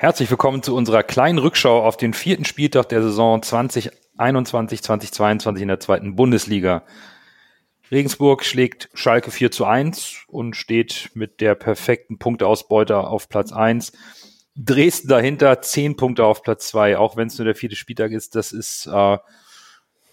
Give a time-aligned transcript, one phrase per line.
[0.00, 5.66] Herzlich willkommen zu unserer kleinen Rückschau auf den vierten Spieltag der Saison 2021, 2022 in
[5.66, 6.84] der zweiten Bundesliga.
[7.90, 13.90] Regensburg schlägt Schalke 4 zu 1 und steht mit der perfekten Punkteausbeute auf Platz 1.
[14.54, 18.36] Dresden dahinter 10 Punkte auf Platz 2, auch wenn es nur der vierte Spieltag ist.
[18.36, 19.18] Das ist äh,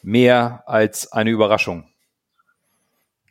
[0.01, 1.87] mehr als eine Überraschung.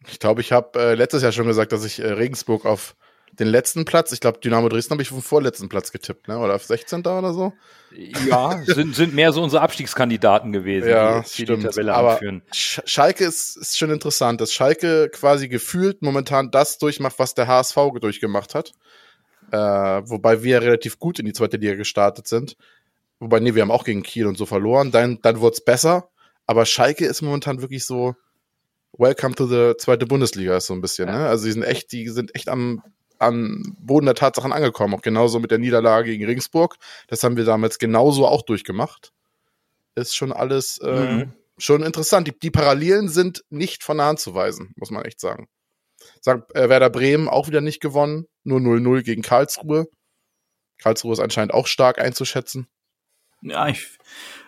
[0.06, 2.94] Ich glaube, ich habe äh, letztes Jahr schon gesagt, dass ich äh, Regensburg auf
[3.32, 4.12] den letzten Platz.
[4.12, 6.38] Ich glaube, Dynamo Dresden habe ich vom vorletzten Platz getippt, ne?
[6.38, 7.00] Oder auf 16.
[7.00, 7.52] oder so?
[8.28, 11.62] Ja, sind, sind mehr so unsere Abstiegskandidaten gewesen, ja, die, die stimmt.
[11.62, 12.42] die Tabelle Aber anführen.
[12.52, 17.46] Sch Schalke ist, ist schon interessant, dass Schalke quasi gefühlt momentan das durchmacht, was der
[17.46, 18.72] HSV durchgemacht hat.
[19.50, 22.56] Äh, wobei wir relativ gut in die zweite Liga gestartet sind.
[23.20, 24.90] Wobei, nee, wir haben auch gegen Kiel und so verloren.
[24.90, 26.08] Dann, dann wurde es besser.
[26.46, 28.14] Aber Schalke ist momentan wirklich so,
[28.96, 31.18] Welcome to the zweite Bundesliga ist so ein bisschen, ja.
[31.18, 31.26] ne?
[31.26, 32.80] Also die sind echt, die sind echt am
[33.18, 34.94] am Boden der Tatsachen angekommen.
[34.94, 36.76] Auch genauso mit der Niederlage gegen Regensburg.
[37.08, 39.12] Das haben wir damals genauso auch durchgemacht.
[39.94, 41.32] Ist schon alles äh, mhm.
[41.56, 42.26] schon interessant.
[42.26, 45.48] Die, die, Parallelen sind nicht von der Hand zu weisen, muss man echt sagen.
[46.20, 48.26] Sagt äh, Werder Bremen auch wieder nicht gewonnen.
[48.42, 49.86] Nur 0-0 gegen Karlsruhe.
[50.78, 52.66] Karlsruhe ist anscheinend auch stark einzuschätzen.
[53.44, 53.86] Ja, ich,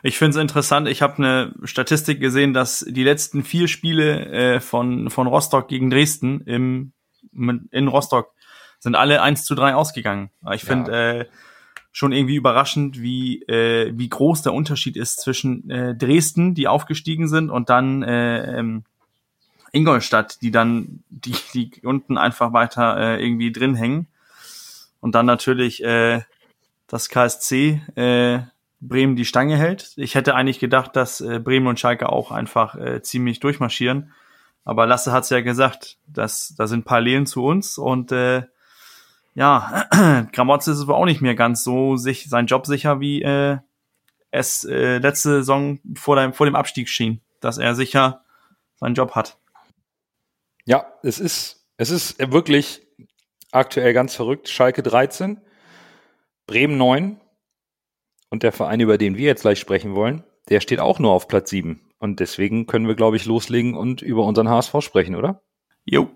[0.02, 0.88] ich finde es interessant.
[0.88, 5.90] Ich habe eine Statistik gesehen, dass die letzten vier Spiele äh, von, von Rostock gegen
[5.90, 6.92] Dresden im,
[7.70, 8.32] in Rostock
[8.78, 10.30] sind alle 1 zu 3 ausgegangen.
[10.52, 11.12] Ich finde ja.
[11.20, 11.26] äh,
[11.92, 17.28] schon irgendwie überraschend, wie, äh, wie groß der Unterschied ist zwischen äh, Dresden, die aufgestiegen
[17.28, 18.84] sind, und dann äh, ähm,
[19.72, 24.08] Ingolstadt, die dann, die, die unten einfach weiter äh, irgendwie drin hängen.
[25.00, 26.22] Und dann natürlich äh,
[26.86, 28.40] das KSC äh,
[28.80, 29.92] Bremen die Stange hält.
[29.96, 34.12] Ich hätte eigentlich gedacht, dass äh, Bremen und Schalke auch einfach äh, ziemlich durchmarschieren.
[34.64, 38.42] Aber Lasse hat's ja gesagt, dass da sind Parallelen zu uns und äh,
[39.36, 39.86] ja,
[40.32, 43.58] Gramotze ist aber auch nicht mehr ganz so sich sein Job sicher, wie äh,
[44.30, 48.24] es äh, letzte Saison vor dem, vor dem Abstieg schien, dass er sicher
[48.76, 49.38] seinen Job hat.
[50.64, 52.80] Ja, es ist, es ist wirklich
[53.52, 54.48] aktuell ganz verrückt.
[54.48, 55.38] Schalke 13,
[56.46, 57.20] Bremen 9
[58.30, 61.28] und der Verein, über den wir jetzt gleich sprechen wollen, der steht auch nur auf
[61.28, 61.82] Platz 7.
[61.98, 65.42] Und deswegen können wir, glaube ich, loslegen und über unseren HSV sprechen, oder?
[65.84, 66.08] Jo.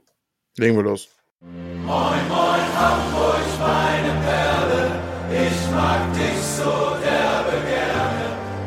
[0.57, 1.11] Legen wir los.
[1.41, 2.50] Moin, moin,
[2.81, 4.83] Hamburg, meine Perle,
[5.31, 8.25] ich mag dich so derbe gerne.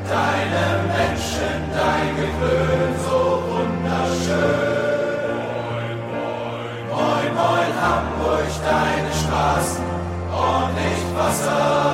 [0.07, 3.19] Deine Menschen, dein Gewöhn, so
[3.49, 4.83] wunderschön.
[5.33, 9.87] Moin, moin, moin, moin, Hamburg, deine Straßen,
[10.31, 11.92] ordentlich Wasser,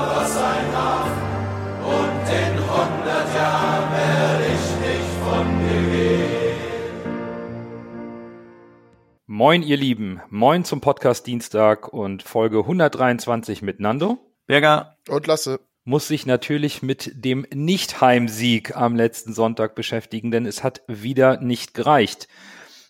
[9.40, 10.22] Moin, ihr Lieben.
[10.30, 14.18] Moin zum Podcast Dienstag und Folge 123 mit Nando.
[14.48, 14.98] Berger.
[15.08, 15.62] Und Lasse.
[15.86, 21.74] Muss sich natürlich mit dem Nicht-Heimsieg am letzten Sonntag beschäftigen, denn es hat wieder nicht
[21.74, 22.28] gereicht.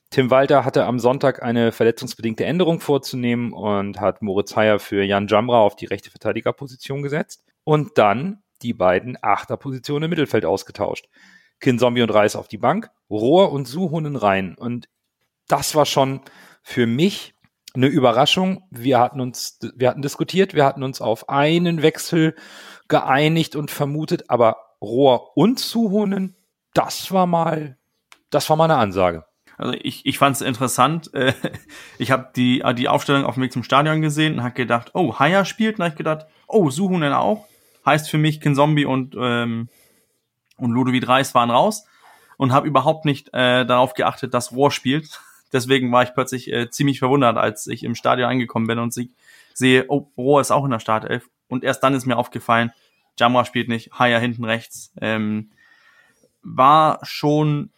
[0.10, 5.28] Tim Walter hatte am Sonntag eine verletzungsbedingte Änderung vorzunehmen und hat Moritz Heyer für Jan
[5.28, 11.10] Jamra auf die rechte Verteidigerposition gesetzt und dann die beiden Achterpositionen im Mittelfeld ausgetauscht.
[11.60, 14.56] Kinzombie und Reis auf die Bank, Rohr und Suhunen rein.
[14.58, 14.90] Und
[15.50, 16.22] das war schon
[16.64, 17.34] für mich
[17.74, 18.64] eine Überraschung.
[18.72, 22.36] Wir hatten uns, wir hatten diskutiert, wir hatten uns auf einen Wechsel
[22.88, 26.36] geeinigt und vermutet, aber Rohr und Zuhonen,
[26.74, 27.78] das war mal,
[28.30, 29.26] das war mal eine Ansage.
[29.58, 31.14] Also ich, ich fand es interessant.
[31.14, 31.34] Äh,
[31.98, 35.20] ich habe die, die Aufstellung auf dem Weg zum Stadion gesehen und habe gedacht, oh,
[35.20, 35.78] Haya spielt.
[35.78, 37.46] Und habe gedacht, oh, Suhunen auch.
[37.86, 39.68] Heißt für mich, Kinzombie und, ähm,
[40.58, 41.86] und Ludovic Reis waren raus.
[42.38, 45.20] Und habe überhaupt nicht äh, darauf geachtet, dass Rohr spielt.
[45.52, 49.12] Deswegen war ich plötzlich äh, ziemlich verwundert, als ich im Stadion angekommen bin und sie,
[49.54, 51.30] sehe, oh, Rohr ist auch in der Startelf.
[51.48, 52.72] Und erst dann ist mir aufgefallen,
[53.18, 54.92] Jamra spielt nicht, Haya hinten rechts.
[55.02, 55.50] Ähm,
[56.42, 57.70] war schon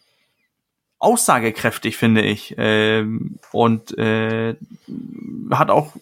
[1.00, 2.56] aussagekräftig, finde ich.
[2.58, 4.56] Ähm, und äh,
[5.50, 5.96] hat auch,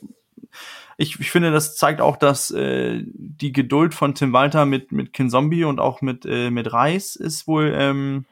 [0.97, 5.13] ich, ich finde, das zeigt auch, dass äh, die Geduld von Tim Walter mit, mit
[5.13, 8.25] Kinzombie und auch mit, äh, mit Reis ist wohl, ähm,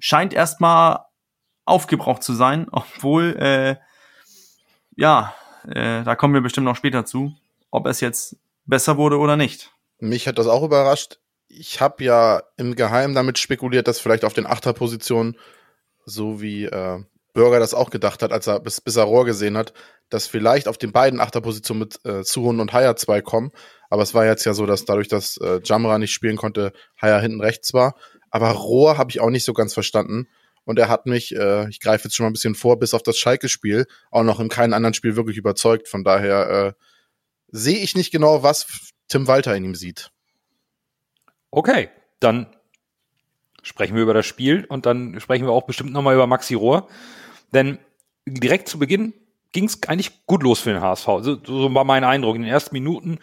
[0.00, 1.04] scheint erstmal
[1.64, 3.76] aufgebraucht zu sein, obwohl, äh,
[4.96, 5.34] ja,
[5.68, 7.34] äh, da kommen wir bestimmt noch später zu,
[7.70, 8.36] ob es jetzt
[8.66, 9.72] besser wurde oder nicht.
[9.98, 11.18] Mich hat das auch überrascht.
[11.48, 15.36] Ich habe ja im Geheimen damit spekuliert, dass vielleicht auf den Achterpositionen,
[16.04, 17.00] so wie äh,
[17.34, 19.72] Bürger das auch gedacht hat, als er bis, bis er Rohr gesehen hat,
[20.08, 23.52] dass vielleicht auf den beiden Achterpositionen mit äh, Suhun und Haya zwei kommen.
[23.88, 27.18] Aber es war jetzt ja so, dass dadurch, dass äh, Jamra nicht spielen konnte, Haya
[27.18, 27.94] hinten rechts war.
[28.30, 30.28] Aber Rohr habe ich auch nicht so ganz verstanden.
[30.64, 33.02] Und er hat mich, äh, ich greife jetzt schon mal ein bisschen vor, bis auf
[33.02, 35.88] das Schalke-Spiel, auch noch in keinem anderen Spiel wirklich überzeugt.
[35.88, 36.72] Von daher äh,
[37.48, 40.10] sehe ich nicht genau, was Tim Walter in ihm sieht.
[41.50, 42.46] Okay, dann
[43.62, 46.88] sprechen wir über das Spiel und dann sprechen wir auch bestimmt nochmal über Maxi Rohr.
[47.52, 47.78] Denn
[48.26, 49.14] direkt zu Beginn
[49.52, 51.06] ging es eigentlich gut los für den HSV.
[51.20, 52.36] So, so war mein Eindruck.
[52.36, 53.18] In den ersten Minuten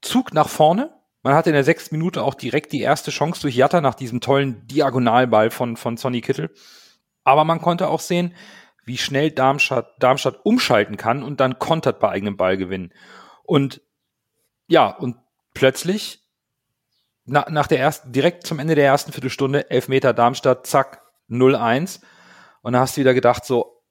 [0.00, 0.93] Zug nach vorne.
[1.24, 4.20] Man hatte in der sechsten Minute auch direkt die erste Chance durch Jatta nach diesem
[4.20, 6.54] tollen Diagonalball von, von Sonny Kittel.
[7.24, 8.34] Aber man konnte auch sehen,
[8.84, 12.92] wie schnell Darmstadt, Darmstadt umschalten kann und dann kontert bei eigenem Ball gewinnen.
[13.42, 13.80] Und
[14.66, 15.16] ja, und
[15.54, 16.20] plötzlich
[17.24, 21.00] na, nach der ersten, direkt zum Ende der ersten Viertelstunde, Elfmeter Darmstadt, zack,
[21.30, 22.00] 0-1.
[22.60, 23.82] Und da hast du wieder gedacht, so,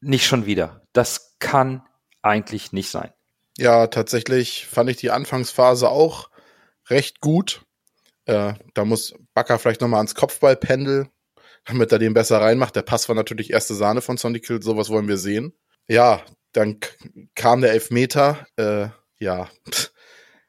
[0.00, 0.82] nicht schon wieder.
[0.92, 1.86] Das kann
[2.20, 3.12] eigentlich nicht sein.
[3.58, 6.31] Ja, tatsächlich fand ich die Anfangsphase auch
[6.88, 7.62] recht gut.
[8.24, 11.08] Äh, da muss Bakker vielleicht nochmal ans Kopfballpendel,
[11.64, 12.76] damit er den besser reinmacht.
[12.76, 15.52] Der Pass war natürlich erste Sahne von Sonny Kill, sowas wollen wir sehen.
[15.88, 16.78] Ja, dann
[17.34, 18.46] kam der Elfmeter.
[18.56, 18.88] Äh,
[19.18, 19.48] ja,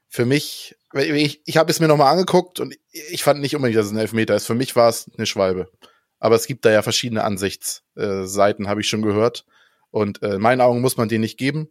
[0.08, 3.88] für mich ich, ich habe es mir nochmal angeguckt und ich fand nicht unbedingt, dass
[3.88, 4.46] es ein Elfmeter ist.
[4.46, 5.72] Für mich war es eine Schwalbe.
[6.20, 9.46] Aber es gibt da ja verschiedene Ansichtsseiten, habe ich schon gehört.
[9.90, 11.70] Und äh, in meinen Augen muss man den nicht geben.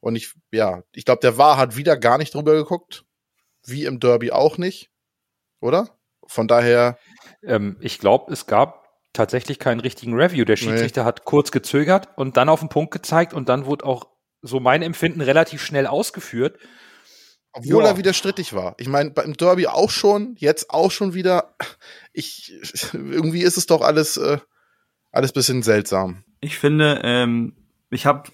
[0.00, 3.04] Und ich, ja, ich glaube, der War hat wieder gar nicht drüber geguckt.
[3.64, 4.90] Wie im Derby auch nicht.
[5.60, 5.98] Oder?
[6.26, 6.98] Von daher.
[7.42, 10.44] Ähm, ich glaube, es gab tatsächlich keinen richtigen Review.
[10.44, 11.06] Der Schiedsrichter nee.
[11.06, 14.08] hat kurz gezögert und dann auf den Punkt gezeigt und dann wurde auch
[14.42, 16.58] so mein Empfinden relativ schnell ausgeführt.
[17.52, 17.90] Obwohl ja.
[17.90, 18.74] er wieder strittig war.
[18.78, 21.56] Ich meine, beim Derby auch schon, jetzt auch schon wieder.
[22.12, 22.52] Ich
[22.92, 24.38] irgendwie ist es doch alles äh,
[25.12, 26.24] alles bisschen seltsam.
[26.40, 27.56] Ich finde, ähm,
[27.90, 28.30] ich habe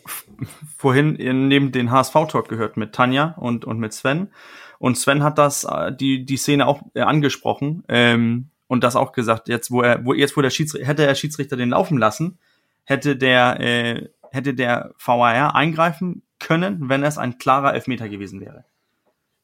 [0.76, 1.14] vorhin
[1.49, 4.32] neben den HSV-Talk gehört mit Tanja und und mit Sven
[4.78, 9.12] und Sven hat das äh, die die Szene auch äh, angesprochen ähm, und das auch
[9.12, 9.49] gesagt.
[9.49, 12.38] Jetzt wo er wo jetzt wo der Schiedsrichter hätte der Schiedsrichter den laufen lassen,
[12.84, 18.64] hätte der äh, hätte der VAR eingreifen können, wenn es ein klarer Elfmeter gewesen wäre.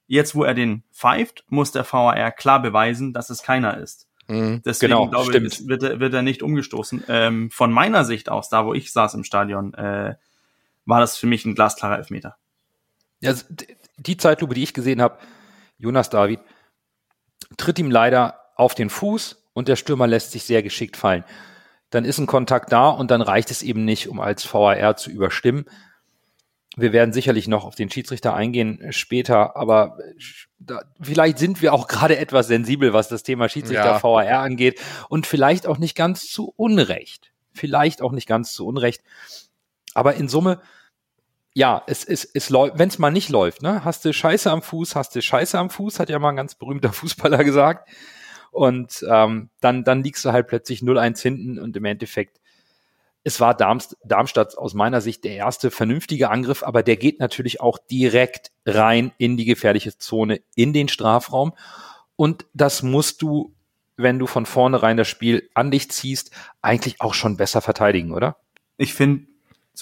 [0.07, 4.09] Jetzt, wo er den pfeift, muss der VAR klar beweisen, dass es keiner ist.
[4.29, 5.53] Mhm, Deswegen genau, glaube stimmt.
[5.53, 7.05] ich, wird er, wird er nicht umgestoßen.
[7.09, 10.15] Ähm, von meiner Sicht aus, da wo ich saß im Stadion, äh,
[10.85, 12.37] war das für mich ein glasklarer Elfmeter.
[13.23, 13.35] Ja,
[13.97, 15.19] die Zeitlupe, die ich gesehen habe,
[15.79, 16.41] Jonas David
[17.57, 21.25] tritt ihm leider auf den Fuß und der Stürmer lässt sich sehr geschickt fallen.
[21.91, 25.11] Dann ist ein Kontakt da und dann reicht es eben nicht, um als VAR zu
[25.11, 25.67] überstimmen.
[26.75, 30.15] Wir werden sicherlich noch auf den Schiedsrichter eingehen später, aber äh,
[30.59, 34.03] da, vielleicht sind wir auch gerade etwas sensibel, was das Thema Schiedsrichter ja.
[34.03, 34.81] VAR angeht
[35.11, 37.31] und vielleicht auch nicht ganz zu Unrecht.
[37.53, 39.03] Vielleicht auch nicht ganz zu Unrecht.
[39.93, 40.63] Aber in Summe,
[41.55, 44.63] ja, es, es, es läuft, wenn es mal nicht läuft, ne, hast du Scheiße am
[44.63, 47.89] Fuß, hast du Scheiße am Fuß, hat ja mal ein ganz berühmter Fußballer gesagt.
[48.51, 52.43] Und ähm, dann, dann liegst du halt plötzlich 0-1 hinten und im Endeffekt
[53.25, 57.79] es war Darmstadt aus meiner Sicht der erste vernünftige Angriff, aber der geht natürlich auch
[57.79, 61.53] direkt rein in die gefährliche Zone, in den Strafraum.
[62.17, 63.55] Und das musst du,
[63.97, 66.33] wenn du von vornherein das Spiel an dich ziehst,
[66.63, 68.39] eigentlich auch schon besser verteidigen, oder?
[68.77, 69.29] Ich finde,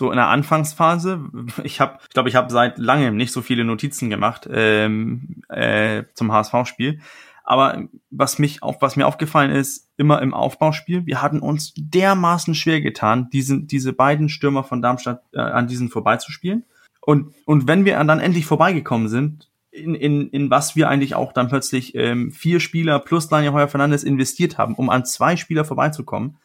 [0.00, 1.20] so in der Anfangsphase,
[1.62, 6.04] ich habe, ich glaube, ich habe seit langem nicht so viele Notizen gemacht ähm, äh,
[6.14, 7.00] zum HSV-Spiel.
[7.44, 12.54] Aber was mich auch, was mir aufgefallen ist, immer im Aufbauspiel, wir hatten uns dermaßen
[12.54, 16.64] schwer getan, diesen, diese beiden Stürmer von Darmstadt äh, an diesen vorbeizuspielen.
[17.02, 21.34] Und, und wenn wir dann endlich vorbeigekommen sind, in, in, in was wir eigentlich auch
[21.34, 25.66] dann plötzlich ähm, vier Spieler plus Daniel Heuer Fernandes investiert haben, um an zwei Spieler
[25.66, 26.38] vorbeizukommen,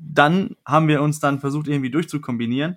[0.00, 2.76] dann haben wir uns dann versucht, irgendwie durchzukombinieren.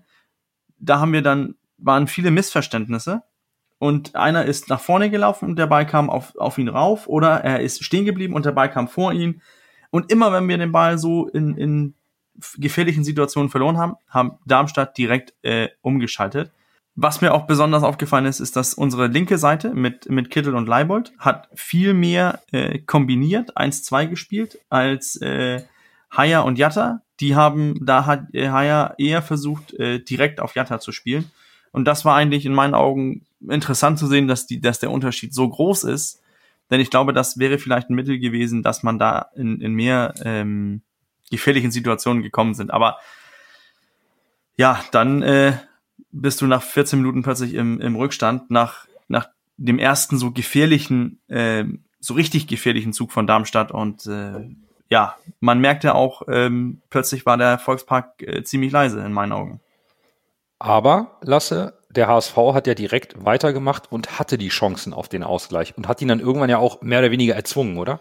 [0.79, 3.24] Da haben wir dann, waren viele Missverständnisse
[3.79, 7.43] und einer ist nach vorne gelaufen und der Ball kam auf, auf ihn rauf oder
[7.43, 9.41] er ist stehen geblieben und der Ball kam vor ihn.
[9.89, 11.93] Und immer wenn wir den Ball so in, in
[12.57, 16.51] gefährlichen Situationen verloren haben, haben Darmstadt direkt äh, umgeschaltet.
[16.95, 20.67] Was mir auch besonders aufgefallen ist, ist, dass unsere linke Seite mit, mit Kittel und
[20.67, 25.62] Leibold hat viel mehr äh, kombiniert, 1-2 gespielt, als äh,
[26.11, 27.01] Haya und Jatta.
[27.19, 31.31] Die haben, da hat äh, Haya eher versucht, äh, direkt auf Jatta zu spielen.
[31.71, 35.33] Und das war eigentlich in meinen Augen interessant zu sehen, dass, die, dass der Unterschied
[35.33, 36.21] so groß ist.
[36.69, 40.13] Denn ich glaube, das wäre vielleicht ein Mittel gewesen, dass man da in, in mehr
[40.23, 40.81] ähm,
[41.29, 42.71] gefährlichen Situationen gekommen sind.
[42.71, 42.97] Aber
[44.57, 45.57] ja, dann äh,
[46.11, 51.19] bist du nach 14 Minuten plötzlich im, im Rückstand, nach, nach dem ersten so gefährlichen,
[51.27, 51.65] äh,
[51.99, 53.71] so richtig gefährlichen Zug von Darmstadt.
[53.71, 54.49] Und äh,
[54.89, 59.62] ja, man merkte auch, ähm, plötzlich war der Volkspark äh, ziemlich leise in meinen Augen.
[60.60, 65.77] Aber, Lasse, der HSV hat ja direkt weitergemacht und hatte die Chancen auf den Ausgleich
[65.77, 68.00] und hat ihn dann irgendwann ja auch mehr oder weniger erzwungen, oder?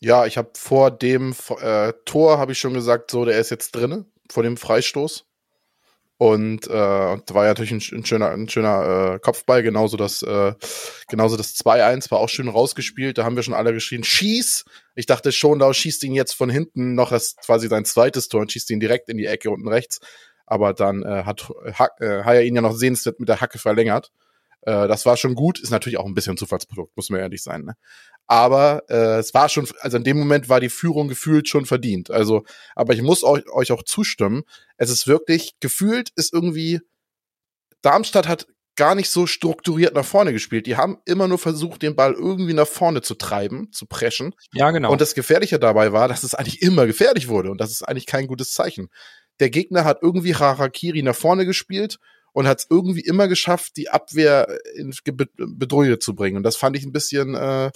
[0.00, 3.72] Ja, ich habe vor dem äh, Tor habe ich schon gesagt, so der ist jetzt
[3.72, 5.27] drinne vor dem Freistoß.
[6.20, 10.52] Und äh, war ja natürlich ein, ein schöner, ein schöner äh, Kopfball, genauso das, äh,
[11.06, 13.18] genauso das 2-1 war auch schön rausgespielt.
[13.18, 14.64] Da haben wir schon alle geschrien, schieß!
[14.96, 18.40] Ich dachte schon, da schießt ihn jetzt von hinten noch das quasi sein zweites Tor
[18.40, 20.00] und schießt ihn direkt in die Ecke unten rechts.
[20.44, 24.10] Aber dann äh, hat ha äh, Haya ihn ja noch sehenswert mit der Hacke verlängert.
[24.62, 27.42] Äh, das war schon gut, ist natürlich auch ein bisschen ein Zufallsprodukt, muss man ehrlich
[27.42, 27.64] sein.
[27.64, 27.74] Ne?
[28.26, 32.10] Aber äh, es war schon, also in dem Moment war die Führung gefühlt schon verdient.
[32.10, 34.42] Also, aber ich muss euch, euch auch zustimmen.
[34.76, 36.80] Es ist wirklich, gefühlt ist irgendwie,
[37.80, 38.46] Darmstadt hat
[38.76, 40.66] gar nicht so strukturiert nach vorne gespielt.
[40.66, 44.34] Die haben immer nur versucht, den Ball irgendwie nach vorne zu treiben, zu preschen.
[44.52, 44.92] Ja, genau.
[44.92, 47.50] Und das Gefährliche dabei war, dass es eigentlich immer gefährlich wurde.
[47.50, 48.88] Und das ist eigentlich kein gutes Zeichen.
[49.40, 51.98] Der Gegner hat irgendwie Harakiri nach vorne gespielt
[52.32, 54.94] und hat es irgendwie immer geschafft, die Abwehr in
[55.36, 56.36] Bedrohung zu bringen.
[56.36, 57.70] Und das fand ich ein bisschen, äh,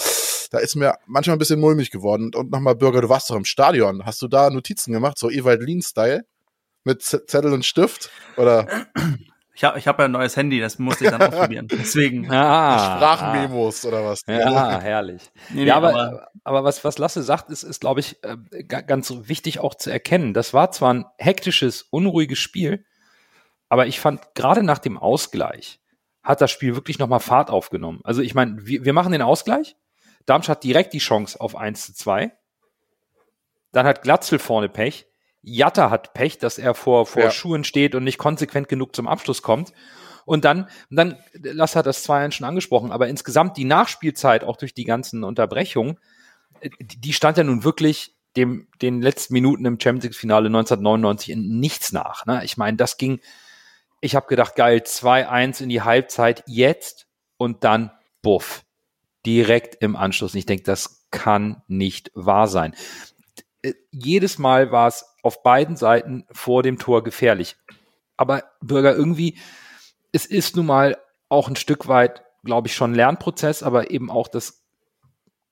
[0.50, 2.30] da ist mir manchmal ein bisschen mulmig geworden.
[2.34, 4.04] Und nochmal, Bürger, du warst doch im Stadion.
[4.04, 6.24] Hast du da Notizen gemacht, so Ewald Lean-Style?
[6.84, 8.10] Mit Zettel und Stift?
[8.36, 8.66] Oder?
[9.54, 11.68] Ich habe ich hab ja ein neues Handy, das musste ich dann ausprobieren.
[11.70, 12.30] Deswegen.
[12.30, 13.88] Ah, Sprachmemos ah.
[13.88, 14.22] oder was?
[14.26, 15.30] Ja, herrlich.
[15.50, 19.12] Nee, ja, aber, aber, aber, was, was Lasse sagt, ist, ist glaube ich, äh, ganz
[19.28, 20.32] wichtig auch zu erkennen.
[20.34, 22.84] Das war zwar ein hektisches, unruhiges Spiel,
[23.72, 25.80] aber ich fand, gerade nach dem Ausgleich
[26.22, 28.02] hat das Spiel wirklich nochmal Fahrt aufgenommen.
[28.04, 29.76] Also ich meine, wir, wir machen den Ausgleich.
[30.26, 32.32] Darmstadt direkt die Chance auf 1 zu 2.
[33.72, 35.06] Dann hat Glatzel vorne Pech.
[35.40, 37.30] Jatta hat Pech, dass er vor, vor ja.
[37.30, 39.72] Schuhen steht und nicht konsequent genug zum Abschluss kommt.
[40.26, 44.74] Und dann, dann, Lass hat das 2 schon angesprochen, aber insgesamt die Nachspielzeit, auch durch
[44.74, 45.98] die ganzen Unterbrechungen,
[46.78, 51.58] die stand ja nun wirklich dem, den letzten Minuten im Champions League Finale 1999 in
[51.58, 52.26] nichts nach.
[52.26, 52.44] Ne?
[52.44, 53.18] Ich meine, das ging,
[54.02, 57.06] ich habe gedacht, geil, 2-1 in die Halbzeit jetzt
[57.36, 58.64] und dann buff.
[59.24, 60.34] Direkt im Anschluss.
[60.34, 62.74] Und ich denke, das kann nicht wahr sein.
[63.62, 67.56] Äh, jedes Mal war es auf beiden Seiten vor dem Tor gefährlich.
[68.16, 69.38] Aber Bürger, irgendwie,
[70.10, 74.26] es ist nun mal auch ein Stück weit, glaube ich, schon Lernprozess, aber eben auch
[74.26, 74.64] das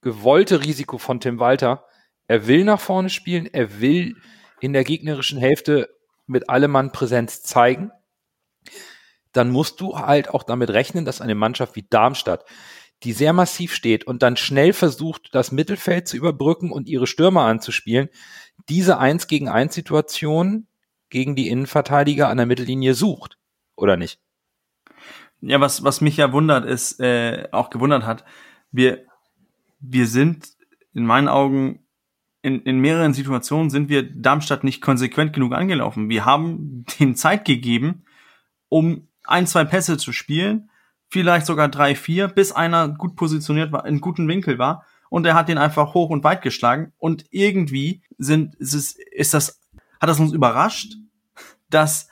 [0.03, 1.85] gewollte Risiko von Tim Walter.
[2.27, 4.17] Er will nach vorne spielen, er will
[4.59, 5.89] in der gegnerischen Hälfte
[6.27, 7.93] mit allem Mann Präsenz zeigen
[9.33, 12.45] dann musst du halt auch damit rechnen, dass eine Mannschaft wie Darmstadt,
[13.03, 17.43] die sehr massiv steht und dann schnell versucht, das Mittelfeld zu überbrücken und ihre Stürmer
[17.43, 18.09] anzuspielen,
[18.69, 20.67] diese Eins gegen Eins Situation
[21.09, 23.39] gegen die Innenverteidiger an der Mittellinie sucht,
[23.75, 24.21] oder nicht?
[25.41, 28.25] Ja, was, was mich ja wundert, ist, äh, auch gewundert hat,
[28.71, 29.07] wir,
[29.81, 30.49] wir sind
[30.93, 31.87] in meinen Augen
[32.43, 36.09] in, in mehreren Situationen sind wir Darmstadt nicht konsequent genug angelaufen.
[36.09, 38.05] Wir haben den Zeit gegeben,
[38.69, 40.71] um ein, zwei Pässe zu spielen,
[41.09, 45.35] vielleicht sogar drei, vier, bis einer gut positioniert war, in guten Winkel war und er
[45.35, 49.61] hat den einfach hoch und weit geschlagen und irgendwie sind ist es ist das
[50.01, 50.95] hat das uns überrascht,
[51.69, 52.09] dass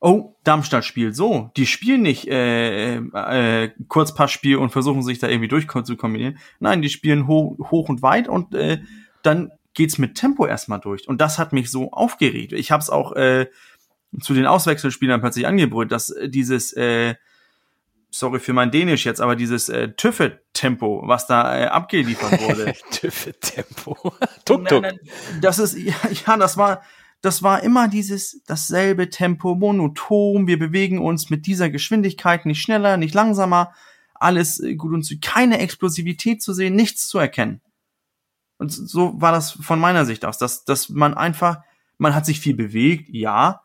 [0.00, 5.48] oh Darmstadt spielt so, die spielen nicht äh, äh, Kurzpassspiel und versuchen sich da irgendwie
[5.48, 6.38] durch zu kombinieren.
[6.60, 8.80] Nein, die spielen ho hoch und weit und äh,
[9.22, 12.52] dann geht's mit Tempo erstmal durch und das hat mich so aufgeregt.
[12.52, 13.46] Ich habe es auch äh,
[14.20, 17.14] zu den Auswechselspielern plötzlich angebrüllt, dass äh, dieses, äh,
[18.10, 22.74] sorry für mein Dänisch jetzt, aber dieses äh, Tüffe-Tempo, was da äh, abgeliefert wurde.
[22.90, 23.96] Tüffe-Tempo.
[24.44, 24.86] tuk, tuk.
[25.40, 25.94] Das ist, ja,
[26.26, 26.82] ja, das war,
[27.20, 32.96] das war immer dieses, dasselbe Tempo, monoton, wir bewegen uns mit dieser Geschwindigkeit nicht schneller,
[32.96, 33.72] nicht langsamer,
[34.14, 37.60] alles äh, gut und zu, keine Explosivität zu sehen, nichts zu erkennen.
[38.56, 41.60] Und so war das von meiner Sicht aus, dass, dass man einfach,
[41.96, 43.62] man hat sich viel bewegt, ja,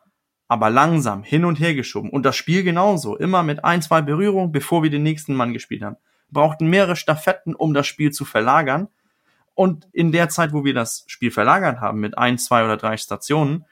[0.54, 2.12] aber langsam hin und her geschoben.
[2.12, 5.82] Und das Spiel genauso, immer mit ein, zwei Berührungen, bevor wir den nächsten Mann gespielt
[5.82, 5.98] haben.
[6.30, 8.88] Brauchten mehrere Stafetten, um das Spiel zu verlagern.
[9.56, 12.98] Und in der Zeit, wo wir das Spiel verlagert haben, mit ein, zwei oder drei
[12.98, 13.66] Stationen,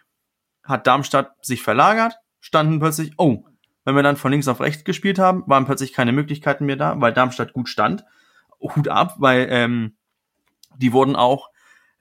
[0.63, 3.45] hat Darmstadt sich verlagert, standen plötzlich, oh,
[3.85, 7.00] wenn wir dann von links auf rechts gespielt haben, waren plötzlich keine Möglichkeiten mehr da,
[7.00, 8.05] weil Darmstadt gut stand.
[8.59, 9.97] Hut ab, weil ähm,
[10.77, 11.50] die wurden auch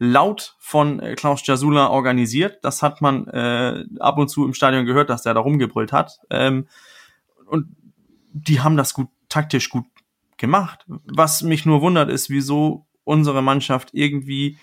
[0.00, 2.59] laut von äh, Klaus Jasula organisiert.
[2.62, 6.19] Das hat man äh, ab und zu im Stadion gehört, dass der da rumgebrüllt hat.
[6.30, 6.66] Ähm,
[7.47, 7.76] und
[8.33, 9.85] die haben das gut taktisch gut
[10.38, 10.85] gemacht.
[10.87, 14.59] Was mich nur wundert, ist, wieso unsere Mannschaft irgendwie,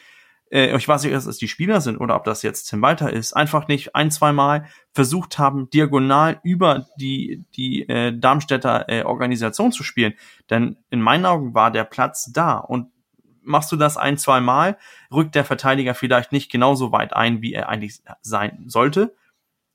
[0.52, 3.14] äh, ich weiß nicht, ob das die Spieler sind oder ob das jetzt Tim Walter
[3.14, 9.04] ist, einfach nicht ein, zwei Mal versucht haben, diagonal über die, die äh, Darmstädter äh,
[9.04, 10.16] Organisation zu spielen.
[10.50, 12.88] Denn in meinen Augen war der Platz da und
[13.48, 14.78] machst du das ein, zwei Mal,
[15.12, 19.16] rückt der Verteidiger vielleicht nicht genauso weit ein, wie er eigentlich sein sollte.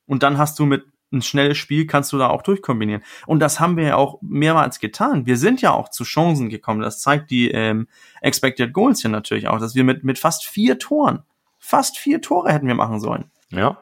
[0.06, 3.02] Und dann hast du mit ein schnelles Spiel, kannst du da auch durchkombinieren.
[3.26, 5.26] Und das haben wir ja auch mehrmals getan.
[5.26, 6.80] Wir sind ja auch zu Chancen gekommen.
[6.80, 7.86] Das zeigt die ähm,
[8.20, 11.22] Expected Goals hier natürlich auch, dass wir mit, mit fast vier Toren,
[11.58, 13.30] fast vier Tore hätten wir machen sollen.
[13.50, 13.78] Ja.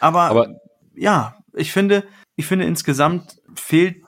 [0.00, 0.60] Aber, Aber
[0.94, 2.04] ja, ich finde,
[2.36, 4.04] ich finde insgesamt fehlt,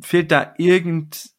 [0.00, 1.30] fehlt da irgend,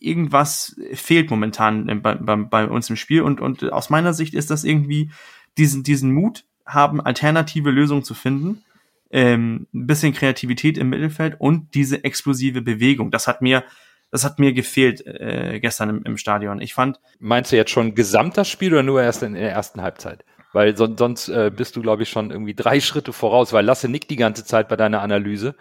[0.00, 4.50] irgendwas fehlt momentan bei, bei, bei uns im Spiel und, und aus meiner Sicht ist
[4.50, 5.10] das irgendwie
[5.58, 8.62] diesen, diesen Mut haben, alternative Lösungen zu finden,
[9.10, 13.10] ähm, ein bisschen Kreativität im Mittelfeld und diese explosive Bewegung.
[13.10, 13.64] Das hat mir,
[14.10, 16.60] das hat mir gefehlt äh, gestern im, im Stadion.
[16.60, 17.00] Ich fand.
[17.18, 20.24] Meinst du jetzt schon gesamt Spiel oder nur erst in der ersten Halbzeit?
[20.52, 23.88] Weil son sonst äh, bist du, glaube ich, schon irgendwie drei Schritte voraus, weil Lasse
[23.88, 25.54] nickt die ganze Zeit bei deiner Analyse.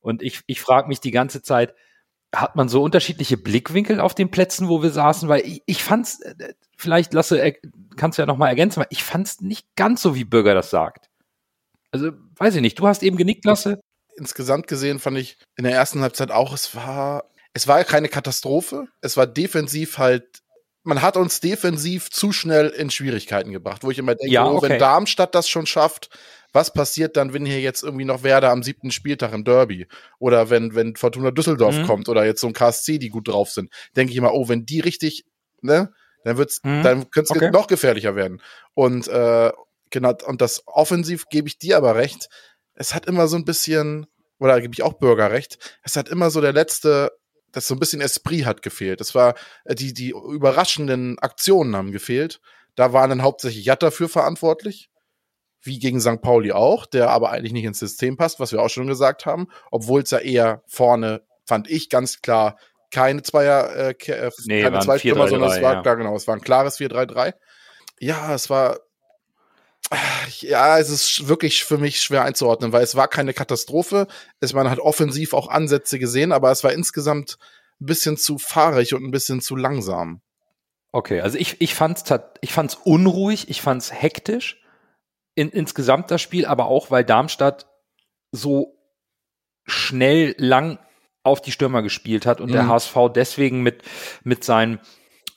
[0.00, 1.74] Und ich, ich frage mich die ganze Zeit,
[2.34, 5.28] hat man so unterschiedliche Blickwinkel auf den Plätzen, wo wir saßen?
[5.28, 7.54] Weil ich, ich fand's, äh, vielleicht Lasse, äh,
[7.96, 11.08] kannst du ja nochmal ergänzen, weil ich fand's nicht ganz so, wie Bürger das sagt.
[11.90, 13.80] Also, weiß ich nicht, du hast eben genickt, Lasse.
[14.16, 18.86] Insgesamt gesehen fand ich in der ersten Halbzeit auch, es war, es war keine Katastrophe.
[19.00, 20.42] Es war defensiv halt
[20.84, 24.56] man hat uns defensiv zu schnell in Schwierigkeiten gebracht, wo ich immer denke, ja, oh,
[24.56, 24.68] okay.
[24.68, 26.10] wenn Darmstadt das schon schafft,
[26.54, 30.48] was passiert dann, wenn hier jetzt irgendwie noch Werder am siebten Spieltag im Derby oder
[30.50, 31.86] wenn, wenn Fortuna Düsseldorf mhm.
[31.86, 34.64] kommt oder jetzt so ein KSC, die gut drauf sind, denke ich immer, oh, wenn
[34.64, 35.26] die richtig,
[35.60, 35.92] ne,
[36.22, 36.82] dann wird's, mhm.
[36.82, 37.50] dann könnte es okay.
[37.50, 38.40] noch gefährlicher werden.
[38.72, 39.52] Und äh,
[39.90, 42.28] genau, und das offensiv gebe ich dir aber recht.
[42.74, 44.06] Es hat immer so ein bisschen,
[44.38, 47.10] oder gebe ich auch Bürger recht, es hat immer so der letzte
[47.50, 49.00] das so ein bisschen Esprit hat gefehlt.
[49.00, 49.34] Das war,
[49.64, 52.40] äh, die, die überraschenden Aktionen haben gefehlt.
[52.74, 54.90] Da waren dann hauptsächlich Jatta für verantwortlich.
[55.64, 56.20] Wie gegen St.
[56.20, 59.48] Pauli auch, der aber eigentlich nicht ins System passt, was wir auch schon gesagt haben.
[59.70, 62.56] Obwohl es ja eher vorne, fand ich ganz klar,
[62.90, 65.82] keine Zweier, äh, äh nee, keine Zweistürmer, sondern es war, ja.
[65.82, 67.34] klar, genau, es war ein klares 4-3-3.
[67.98, 68.78] Ja, es war,
[70.40, 74.06] ja, es ist wirklich für mich schwer einzuordnen, weil es war keine Katastrophe.
[74.40, 77.38] Es, man hat offensiv auch Ansätze gesehen, aber es war insgesamt
[77.80, 80.20] ein bisschen zu fahrig und ein bisschen zu langsam.
[80.92, 82.04] Okay, also ich, ich fand's,
[82.40, 84.63] ich fand's unruhig, ich fand's hektisch
[85.34, 87.66] in, insgesamt das Spiel, aber auch, weil Darmstadt
[88.30, 88.78] so
[89.64, 90.78] schnell lang
[91.22, 92.54] auf die Stürmer gespielt hat und mhm.
[92.54, 93.82] der HSV deswegen mit,
[94.22, 94.78] mit seinem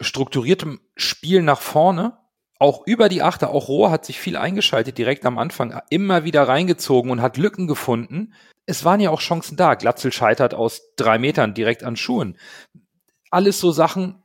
[0.01, 2.17] strukturiertem Spiel nach vorne
[2.59, 6.47] auch über die Achter, auch Rohr hat sich viel eingeschaltet direkt am Anfang, immer wieder
[6.47, 8.33] reingezogen und hat Lücken gefunden.
[8.65, 9.75] Es waren ja auch Chancen da.
[9.75, 12.37] Glatzel scheitert aus drei Metern direkt an Schuhen.
[13.29, 14.23] Alles so Sachen.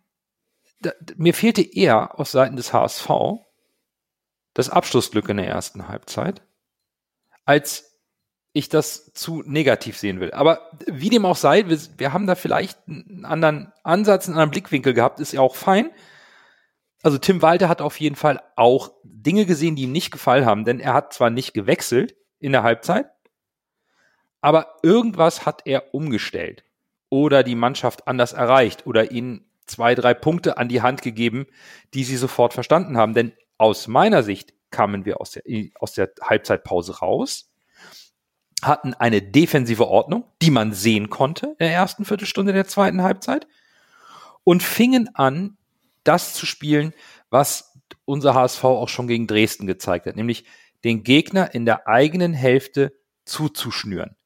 [0.80, 3.10] Da, mir fehlte eher aus Seiten des HSV
[4.54, 6.42] das Abschlussglück in der ersten Halbzeit,
[7.44, 8.00] als
[8.52, 10.32] ich das zu negativ sehen will.
[10.32, 14.50] Aber wie dem auch sei, wir, wir haben da vielleicht einen anderen Ansatz, einen anderen
[14.50, 15.90] Blickwinkel gehabt, ist ja auch fein
[17.02, 20.64] also Tim Walter hat auf jeden Fall auch Dinge gesehen, die ihm nicht gefallen haben,
[20.64, 23.06] denn er hat zwar nicht gewechselt in der Halbzeit,
[24.40, 26.64] aber irgendwas hat er umgestellt
[27.08, 31.46] oder die Mannschaft anders erreicht oder ihnen zwei, drei Punkte an die Hand gegeben,
[31.94, 33.14] die sie sofort verstanden haben.
[33.14, 35.44] Denn aus meiner Sicht kamen wir aus der,
[35.78, 37.52] aus der Halbzeitpause raus,
[38.60, 43.46] hatten eine defensive Ordnung, die man sehen konnte in der ersten Viertelstunde der zweiten Halbzeit
[44.42, 45.56] und fingen an,
[46.02, 46.92] das zu spielen,
[47.30, 50.44] was unser HSV auch schon gegen Dresden gezeigt hat, nämlich
[50.82, 52.92] den Gegner in der eigenen Hälfte
[53.24, 54.16] zuzuschnüren.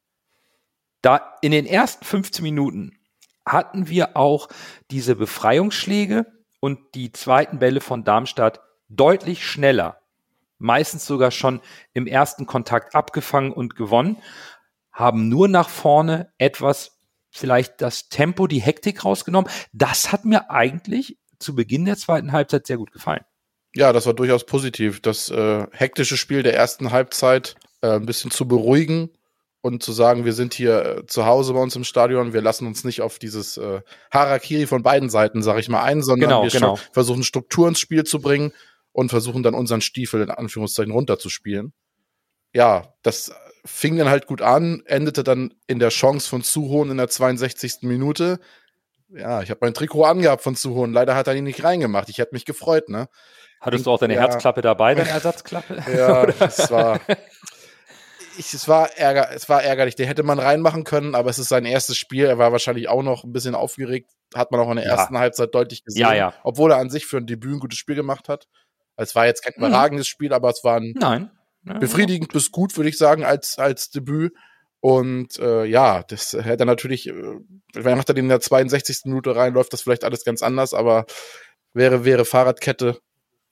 [1.03, 2.99] Da in den ersten 15 Minuten
[3.45, 4.49] hatten wir auch
[4.91, 6.25] diese Befreiungsschläge
[6.61, 10.01] und die zweiten Bälle von Darmstadt deutlich schneller,
[10.59, 11.61] meistens sogar schon
[11.93, 14.19] im ersten Kontakt abgefangen und gewonnen,
[14.93, 16.99] haben nur nach vorne etwas
[17.31, 19.51] vielleicht das Tempo, die Hektik rausgenommen.
[19.73, 23.25] Das hat mir eigentlich zu Beginn der zweiten Halbzeit sehr gut gefallen.
[23.75, 25.03] Ja, das war durchaus positiv.
[25.03, 29.11] Das äh, hektische Spiel der ersten Halbzeit äh, ein bisschen zu beruhigen
[29.61, 32.67] und zu sagen, wir sind hier äh, zu Hause bei uns im Stadion, wir lassen
[32.67, 36.43] uns nicht auf dieses äh, Harakiri von beiden Seiten, sag ich mal, ein, sondern genau,
[36.45, 36.79] wir genau.
[36.93, 38.53] versuchen Struktur ins Spiel zu bringen
[38.97, 41.73] und versuchen dann unseren Stiefel in Anführungszeichen runterzuspielen.
[42.55, 43.33] Ja, das
[43.65, 47.83] fing dann halt gut an, endete dann in der Chance von Suhon in der 62.
[47.83, 48.41] Minute
[49.09, 50.93] ja, ich habe mein Trikot angehabt von Suhon.
[50.93, 52.09] Leider hat er ihn nicht reingemacht.
[52.09, 53.09] Ich hätte mich gefreut, ne?
[53.61, 54.21] Hattest du auch deine ja.
[54.21, 55.83] Herzklappe dabei, deine Ersatzklappe?
[55.97, 57.01] ja, es war.
[58.39, 59.95] Ich, es, war ärger, es war ärgerlich.
[59.95, 62.27] Den hätte man reinmachen können, aber es ist sein erstes Spiel.
[62.27, 64.11] Er war wahrscheinlich auch noch ein bisschen aufgeregt.
[64.35, 64.93] Hat man auch in der ja.
[64.93, 66.03] ersten Halbzeit deutlich gesehen.
[66.03, 66.35] Ja, ja.
[66.43, 68.47] Obwohl er an sich für ein Debüt ein gutes Spiel gemacht hat.
[68.97, 69.65] Es war jetzt kein mhm.
[69.65, 71.31] überragendes Spiel, aber es war ein Nein.
[71.63, 74.33] befriedigend bis gut, würde ich sagen, als, als Debüt.
[74.81, 77.13] Und äh, ja, das hätte er natürlich, äh,
[77.75, 79.01] wenn er in der 62.
[79.07, 81.07] Minute rein, läuft das vielleicht alles ganz anders, aber
[81.73, 82.99] wäre, wäre Fahrradkette,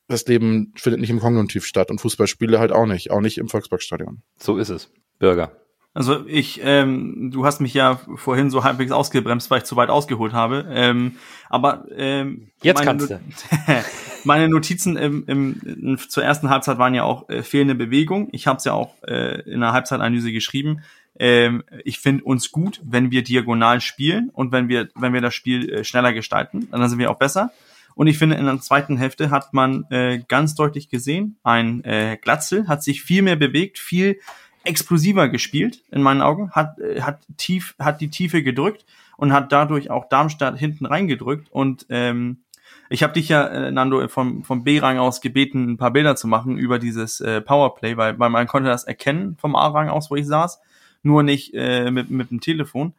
[0.06, 3.48] das Leben findet nicht im Konjunktiv statt und Fußballspiele halt auch nicht, auch nicht im
[3.48, 4.22] Volksparkstadion.
[4.36, 4.90] So ist es.
[5.18, 5.52] Bürger.
[5.94, 9.90] Also ich, ähm, du hast mich ja vorhin so halbwegs ausgebremst, weil ich zu weit
[9.90, 10.66] ausgeholt habe.
[10.68, 11.16] Ähm,
[11.48, 13.20] aber ähm, jetzt kannst du.
[14.24, 18.28] meine Notizen im, im, zur ersten Halbzeit waren ja auch äh, fehlende Bewegung.
[18.32, 20.82] Ich habe es ja auch äh, in der Halbzeitanalyse geschrieben
[21.18, 25.34] ähm, ich finde uns gut, wenn wir diagonal spielen und wenn wir, wenn wir das
[25.34, 27.52] Spiel äh, schneller gestalten, dann sind wir auch besser.
[27.94, 32.18] Und ich finde, in der zweiten Hälfte hat man äh, ganz deutlich gesehen, ein äh,
[32.20, 34.18] Glatzel hat sich viel mehr bewegt, viel
[34.64, 38.84] explosiver gespielt, in meinen Augen, hat, äh, hat tief, hat die Tiefe gedrückt
[39.16, 41.46] und hat dadurch auch Darmstadt hinten reingedrückt.
[41.52, 42.38] Und ähm,
[42.88, 46.26] ich habe dich ja, äh, Nando, vom, vom B-Rang aus gebeten, ein paar Bilder zu
[46.28, 50.16] machen über dieses äh, Powerplay, weil, weil man konnte das erkennen vom A-Rang aus, wo
[50.16, 50.60] ich saß
[51.02, 52.94] nur nicht äh, mit, mit dem Telefon.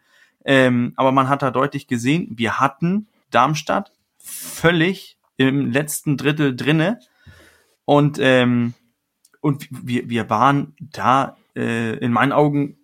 [0.45, 6.99] Ähm, aber man hat da deutlich gesehen, wir hatten Darmstadt völlig im letzten Drittel drinne
[7.83, 8.73] und ähm,
[9.41, 12.77] und wir, wir waren da äh, in meinen Augen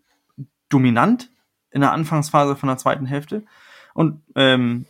[0.69, 1.31] dominant
[1.71, 3.43] in der Anfangsphase von der zweiten Hälfte
[3.93, 4.85] und ähm,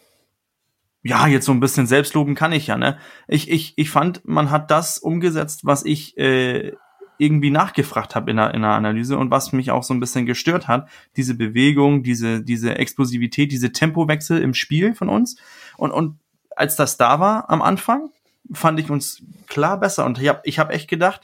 [1.04, 2.98] ja, jetzt so ein bisschen selbstloben kann ich ja, ne?
[3.28, 6.74] Ich, ich, ich fand, man hat das umgesetzt, was ich äh,
[7.18, 10.26] irgendwie nachgefragt habe in der, in der Analyse und was mich auch so ein bisschen
[10.26, 15.38] gestört hat, diese Bewegung, diese, diese Explosivität, diese Tempowechsel im Spiel von uns.
[15.78, 16.20] Und, und
[16.56, 18.10] als das da war am Anfang,
[18.52, 20.06] fand ich uns klar besser.
[20.06, 21.22] Und ich habe ich hab echt gedacht,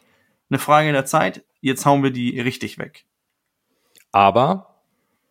[0.50, 3.06] eine Frage der Zeit, jetzt hauen wir die richtig weg.
[4.12, 4.82] Aber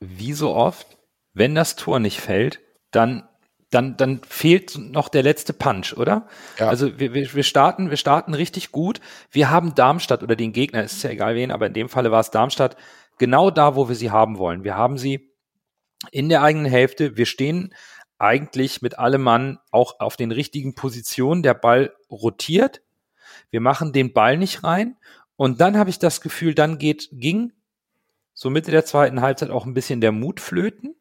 [0.00, 0.98] wie so oft,
[1.32, 3.22] wenn das Tor nicht fällt, dann
[3.70, 6.28] dann, dann fehlt noch der letzte Punch, oder?
[6.58, 6.68] Ja.
[6.68, 9.00] Also wir, wir, wir starten, wir starten richtig gut.
[9.30, 12.20] Wir haben Darmstadt oder den Gegner, ist ja egal wen, aber in dem Falle war
[12.20, 12.76] es Darmstadt,
[13.18, 14.62] genau da, wo wir sie haben wollen.
[14.62, 15.32] Wir haben sie
[16.12, 17.16] in der eigenen Hälfte.
[17.16, 17.74] Wir stehen
[18.18, 21.42] eigentlich mit allem Mann auch auf den richtigen Positionen.
[21.42, 22.82] Der Ball rotiert.
[23.50, 24.96] Wir machen den Ball nicht rein.
[25.36, 27.52] Und dann habe ich das Gefühl, dann geht, ging
[28.32, 30.94] so Mitte der zweiten Halbzeit auch ein bisschen der Mut flöten.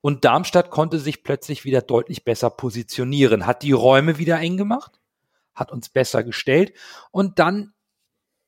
[0.00, 5.00] Und Darmstadt konnte sich plötzlich wieder deutlich besser positionieren, hat die Räume wieder eng gemacht,
[5.54, 6.72] hat uns besser gestellt
[7.10, 7.72] und dann,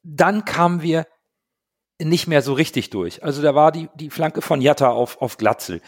[0.02, 1.06] dann kamen wir
[1.98, 3.22] nicht mehr so richtig durch.
[3.22, 5.80] Also da war die, die Flanke von Jatta auf, auf Glatzel.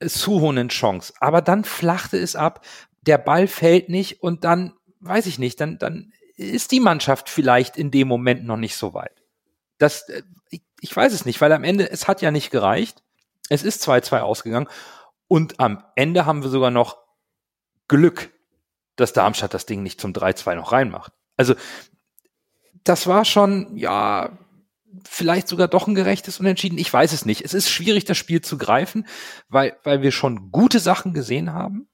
[0.00, 1.12] Suhonen Chance.
[1.20, 2.64] Aber dann flachte es ab,
[3.02, 7.76] der Ball fällt nicht und dann, weiß ich nicht, dann, dann ist die Mannschaft vielleicht
[7.76, 9.22] in dem Moment noch nicht so weit.
[9.78, 13.02] Das, äh, ich, ich weiß es nicht, weil am Ende, es hat ja nicht gereicht.
[13.48, 14.68] Es ist 2-2 ausgegangen
[15.26, 16.98] und am Ende haben wir sogar noch
[17.88, 18.30] Glück,
[18.96, 21.12] dass Darmstadt das Ding nicht zum 3-2 noch reinmacht.
[21.36, 21.54] Also
[22.84, 24.38] das war schon, ja,
[25.06, 26.78] vielleicht sogar doch ein gerechtes Unentschieden.
[26.78, 27.42] Ich weiß es nicht.
[27.42, 29.06] Es ist schwierig, das Spiel zu greifen,
[29.48, 31.88] weil, weil wir schon gute Sachen gesehen haben,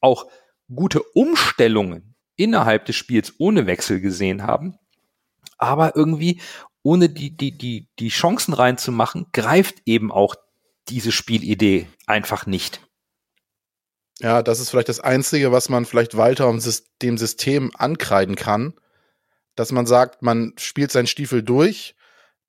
[0.00, 0.26] auch
[0.74, 4.78] gute Umstellungen innerhalb des Spiels ohne Wechsel gesehen haben.
[5.58, 6.40] Aber irgendwie,
[6.82, 10.34] ohne die, die, die, die Chancen reinzumachen, greift eben auch
[10.90, 12.80] diese Spielidee einfach nicht.
[14.18, 16.60] Ja, das ist vielleicht das Einzige, was man vielleicht weiter um
[17.00, 18.74] dem System ankreiden kann,
[19.54, 21.94] dass man sagt, man spielt seinen Stiefel durch,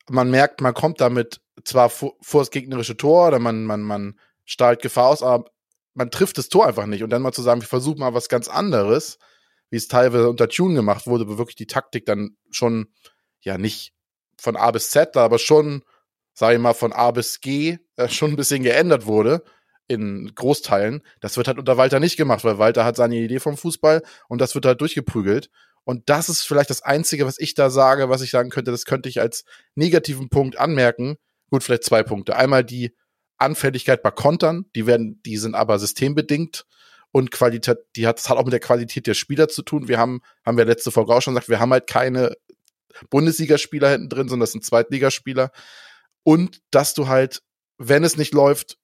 [0.09, 4.81] man merkt, man kommt damit zwar vor, das gegnerische Tor oder man, man, man strahlt
[4.81, 5.45] Gefahr aus, aber
[5.93, 7.03] man trifft das Tor einfach nicht.
[7.03, 9.17] Und dann mal zu sagen, ich versuche mal was ganz anderes,
[9.69, 12.87] wie es teilweise unter Tune gemacht wurde, wo wirklich die Taktik dann schon,
[13.41, 13.93] ja, nicht
[14.37, 15.83] von A bis Z, aber schon
[16.41, 19.43] sage ich mal, von A bis G äh, schon ein bisschen geändert wurde
[19.87, 21.03] in Großteilen.
[21.19, 24.41] Das wird halt unter Walter nicht gemacht, weil Walter hat seine Idee vom Fußball und
[24.41, 25.51] das wird halt durchgeprügelt.
[25.83, 28.85] Und das ist vielleicht das Einzige, was ich da sage, was ich sagen könnte, das
[28.85, 31.17] könnte ich als negativen Punkt anmerken.
[31.51, 32.35] Gut, vielleicht zwei Punkte.
[32.35, 32.95] Einmal die
[33.37, 36.65] Anfälligkeit bei Kontern, die werden, die sind aber systembedingt
[37.11, 39.87] und Qualität, die hat, das hat auch mit der Qualität der Spieler zu tun.
[39.87, 42.35] Wir haben, haben wir letzte Folge auch schon gesagt, wir haben halt keine
[43.11, 45.51] Bundesligaspieler hinten drin, sondern das sind Zweitligaspieler
[46.23, 47.41] und dass du halt,
[47.77, 48.77] wenn es nicht läuft,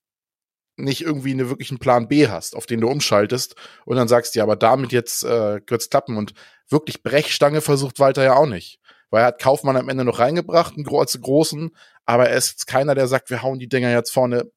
[0.76, 4.44] nicht irgendwie einen wirklichen Plan B hast, auf den du umschaltest und dann sagst, ja,
[4.44, 6.34] aber damit jetzt äh, wird's klappen und
[6.70, 8.80] wirklich Brechstange versucht Walter ja auch nicht.
[9.10, 12.94] Weil er hat Kaufmann am Ende noch reingebracht, einen als großen, aber er ist keiner,
[12.94, 14.52] der sagt, wir hauen die Dinger jetzt vorne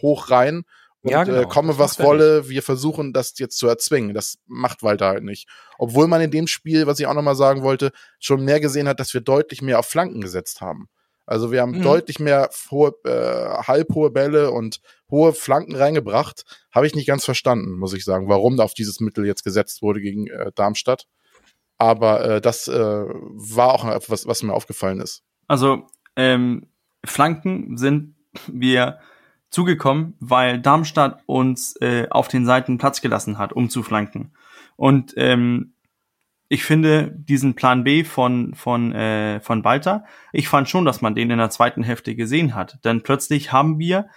[0.00, 0.64] hoch rein
[1.06, 1.42] und ja, genau.
[1.42, 4.12] äh, komme was wolle, wir versuchen das jetzt zu erzwingen.
[4.12, 5.48] Das macht Walter halt nicht.
[5.78, 8.98] Obwohl man in dem Spiel, was ich auch nochmal sagen wollte, schon mehr gesehen hat,
[8.98, 10.88] dass wir deutlich mehr auf Flanken gesetzt haben.
[11.26, 11.82] Also wir haben mhm.
[11.82, 16.44] deutlich mehr hohe, äh, halbhohe Bälle und hohe Flanken reingebracht.
[16.72, 19.82] Habe ich nicht ganz verstanden, muss ich sagen, warum da auf dieses Mittel jetzt gesetzt
[19.82, 21.06] wurde gegen äh, Darmstadt.
[21.78, 25.22] Aber äh, das äh, war auch etwas, was mir aufgefallen ist.
[25.48, 26.68] Also ähm,
[27.04, 28.14] Flanken sind
[28.46, 28.98] wir
[29.50, 34.32] zugekommen, weil Darmstadt uns äh, auf den Seiten Platz gelassen hat, um zu flanken.
[34.76, 35.74] Und ähm,
[36.48, 41.14] ich finde diesen Plan B von von äh, von Walter, ich fand schon, dass man
[41.14, 42.78] den in der zweiten Hälfte gesehen hat.
[42.84, 44.08] Denn plötzlich haben wir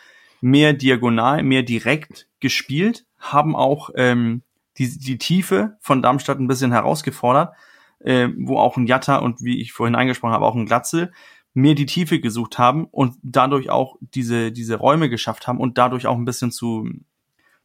[0.42, 4.44] mehr diagonal, mehr direkt gespielt, haben auch ähm,
[4.78, 7.54] die, die Tiefe von Darmstadt ein bisschen herausgefordert,
[8.00, 11.12] äh, wo auch ein Jatta und wie ich vorhin angesprochen habe, auch ein Glatzel
[11.54, 16.08] mehr die Tiefe gesucht haben und dadurch auch diese, diese Räume geschafft haben und dadurch
[16.08, 16.89] auch ein bisschen zu,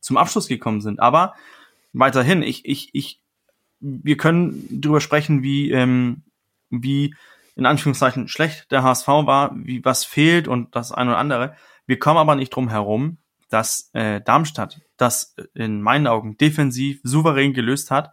[0.00, 1.00] zum Abschluss gekommen sind.
[1.00, 1.34] Aber
[1.92, 3.20] weiterhin, ich, ich, ich,
[3.84, 6.22] wir können drüber sprechen, wie, ähm,
[6.70, 7.14] wie
[7.54, 11.54] in Anführungszeichen schlecht der HSV war, wie was fehlt und das eine oder andere.
[11.86, 13.18] Wir kommen aber nicht drum herum,
[13.50, 18.10] dass äh, Darmstadt das in meinen Augen defensiv souverän gelöst hat.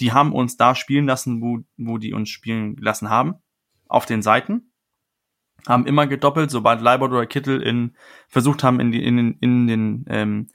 [0.00, 3.36] Die haben uns da spielen lassen, wo, wo die uns spielen lassen haben,
[3.88, 4.72] auf den Seiten.
[5.66, 7.96] Haben immer gedoppelt, sobald Leibold oder Kittel in,
[8.28, 10.48] versucht haben, in, die, in, in, den, ähm,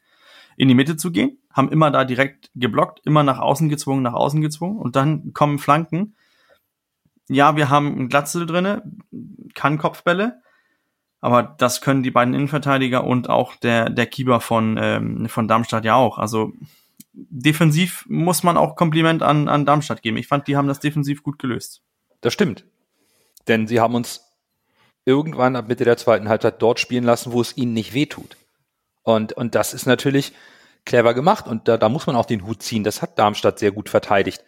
[0.58, 1.39] in die Mitte zu gehen.
[1.60, 4.78] Haben immer da direkt geblockt, immer nach außen gezwungen, nach außen gezwungen.
[4.78, 6.16] Und dann kommen Flanken.
[7.28, 8.82] Ja, wir haben ein Glatzel drinne,
[9.56, 10.42] kann Kopfbälle.
[11.20, 15.84] Aber das können die beiden Innenverteidiger und auch der, der Keeper von, ähm, von Darmstadt
[15.84, 16.18] ja auch.
[16.18, 16.54] Also
[17.12, 20.16] defensiv muss man auch Kompliment an, an Darmstadt geben.
[20.16, 21.82] Ich fand, die haben das defensiv gut gelöst.
[22.22, 22.64] Das stimmt.
[23.50, 24.22] Denn sie haben uns
[25.04, 28.38] irgendwann ab Mitte der zweiten Halbzeit dort spielen lassen, wo es ihnen nicht wehtut.
[29.04, 30.32] Und, und das ist natürlich
[30.90, 32.84] clever gemacht und da, da muss man auch den Hut ziehen.
[32.84, 34.44] Das hat Darmstadt sehr gut verteidigt.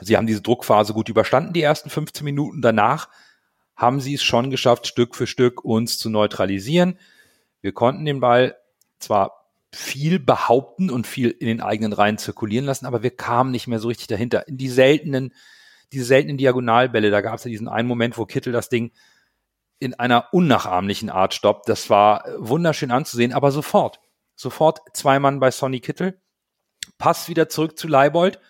[0.00, 2.62] Sie haben diese Druckphase gut überstanden, die ersten 15 Minuten.
[2.62, 3.08] Danach
[3.74, 6.98] haben sie es schon geschafft, Stück für Stück uns zu neutralisieren.
[7.62, 8.56] Wir konnten den Ball
[8.98, 13.66] zwar viel behaupten und viel in den eigenen Reihen zirkulieren lassen, aber wir kamen nicht
[13.66, 14.46] mehr so richtig dahinter.
[14.46, 15.32] In die seltenen,
[15.92, 18.92] diese seltenen Diagonalbälle, da gab es ja diesen einen Moment, wo Kittel das Ding
[19.78, 21.68] in einer unnachahmlichen Art stoppt.
[21.68, 23.98] Das war wunderschön anzusehen, aber sofort,
[24.34, 26.20] sofort zwei Mann bei Sonny Kittel,
[26.98, 28.40] Pass wieder zurück zu Leibold,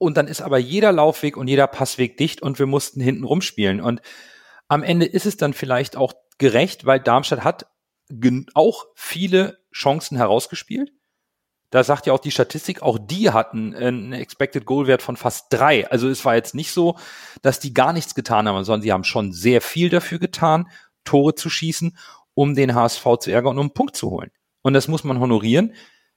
[0.00, 3.82] und dann ist aber jeder Laufweg und jeder Passweg dicht und wir mussten hinten rumspielen.
[3.82, 4.00] Und
[4.66, 7.66] am Ende ist es dann vielleicht auch gerecht, weil Darmstadt hat
[8.54, 10.90] auch viele Chancen herausgespielt.
[11.68, 15.52] Da sagt ja auch die Statistik, auch die hatten einen Expected Goal Wert von fast
[15.52, 15.88] drei.
[15.90, 16.96] Also es war jetzt nicht so,
[17.42, 20.66] dass die gar nichts getan haben, sondern sie haben schon sehr viel dafür getan,
[21.04, 21.96] Tore zu schießen,
[22.32, 24.30] um den HSV zu ärgern und um einen Punkt zu holen.
[24.62, 25.74] Und das muss man honorieren.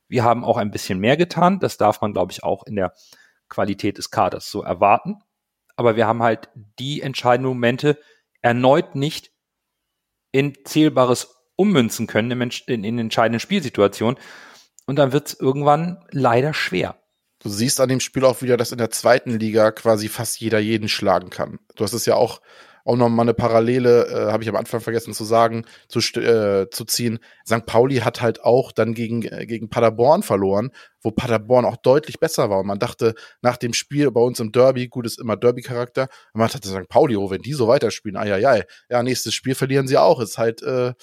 [0.08, 1.60] Wir haben auch ein bisschen mehr getan.
[1.60, 2.93] Das darf man, glaube ich, auch in der
[3.49, 5.19] Qualität des Kaders so erwarten.
[5.75, 7.99] Aber wir haben halt die entscheidenden Momente
[8.41, 9.32] erneut nicht
[10.32, 14.19] in zählbares ummünzen können in, in, in entscheidenden Spielsituationen.
[14.86, 16.97] Und dann wird es irgendwann leider schwer.
[17.39, 20.60] Du siehst an dem Spiel auch wieder, dass in der zweiten Liga quasi fast jeder
[20.60, 21.60] jeden schlagen kann.
[21.75, 22.41] Du hast es ja auch
[22.86, 26.69] auch noch mal eine Parallele, äh, habe ich am Anfang vergessen zu sagen, zu, äh,
[26.69, 27.19] zu ziehen.
[27.48, 27.65] St.
[27.65, 32.50] Pauli hat halt auch dann gegen, äh, gegen Paderborn verloren, wo Paderborn auch deutlich besser
[32.50, 32.60] war.
[32.60, 36.50] Und man dachte nach dem Spiel bei uns im Derby, gut ist immer Derby-Charakter, man
[36.50, 36.89] dachte St.
[36.89, 38.63] Pauli, oh, wenn die so weiterspielen, ai, ai, ai.
[38.89, 40.19] Ja, nächstes Spiel verlieren sie auch.
[40.19, 40.93] Ist halt, äh,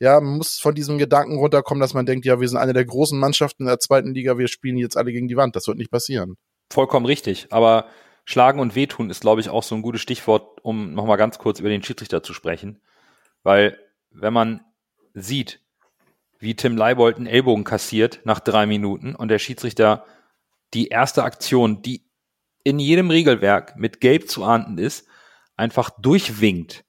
[0.00, 2.86] ja, man muss von diesem Gedanken runterkommen, dass man denkt, ja, wir sind eine der
[2.86, 5.54] großen Mannschaften in der zweiten Liga, wir spielen jetzt alle gegen die Wand.
[5.54, 6.36] Das wird nicht passieren.
[6.72, 7.48] Vollkommen richtig.
[7.50, 7.86] Aber
[8.24, 11.60] Schlagen und Wehtun ist, glaube ich, auch so ein gutes Stichwort, um nochmal ganz kurz
[11.60, 12.80] über den Schiedsrichter zu sprechen.
[13.42, 13.78] Weil,
[14.10, 14.64] wenn man
[15.14, 15.60] sieht,
[16.38, 20.04] wie Tim Leibold einen Ellbogen kassiert nach drei Minuten und der Schiedsrichter
[20.72, 22.06] die erste Aktion, die
[22.64, 25.06] in jedem Regelwerk mit Gelb zu ahnden ist,
[25.56, 26.84] einfach durchwinkt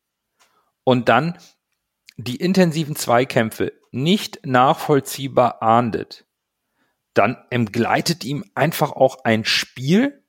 [0.83, 1.37] und dann
[2.17, 6.25] die intensiven Zweikämpfe nicht nachvollziehbar ahndet,
[7.13, 10.20] dann entgleitet ihm einfach auch ein Spiel,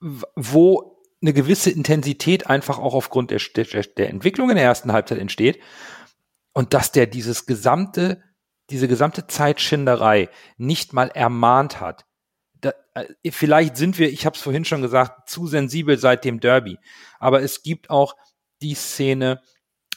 [0.00, 5.18] wo eine gewisse Intensität einfach auch aufgrund der, der, der Entwicklung in der ersten Halbzeit
[5.18, 5.60] entsteht
[6.52, 8.22] und dass der dieses gesamte,
[8.70, 12.06] diese gesamte Zeitschinderei nicht mal ermahnt hat.
[12.60, 16.40] Da, äh, vielleicht sind wir, ich habe es vorhin schon gesagt, zu sensibel seit dem
[16.40, 16.78] Derby,
[17.18, 18.16] aber es gibt auch
[18.62, 19.42] die Szene,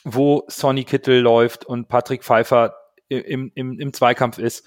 [0.04, 2.76] wo Sonny Kittel läuft und Patrick Pfeiffer
[3.08, 4.66] im, im, im Zweikampf ist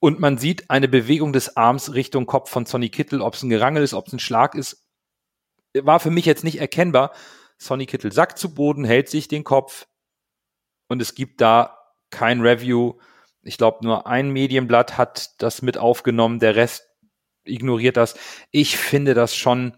[0.00, 3.50] und man sieht eine Bewegung des Arms Richtung Kopf von Sonny Kittel, ob es ein
[3.50, 4.84] Gerangel ist, ob es ein Schlag ist,
[5.74, 7.12] war für mich jetzt nicht erkennbar.
[7.58, 9.86] Sonny Kittel sackt zu Boden, hält sich den Kopf
[10.88, 11.78] und es gibt da
[12.10, 12.94] kein Review.
[13.42, 16.88] Ich glaube, nur ein Medienblatt hat das mit aufgenommen, der Rest
[17.44, 18.14] ignoriert das.
[18.50, 19.76] Ich finde das schon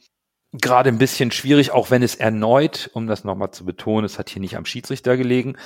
[0.53, 4.29] gerade ein bisschen schwierig, auch wenn es erneut, um das nochmal zu betonen, es hat
[4.29, 5.57] hier nicht am Schiedsrichter gelegen,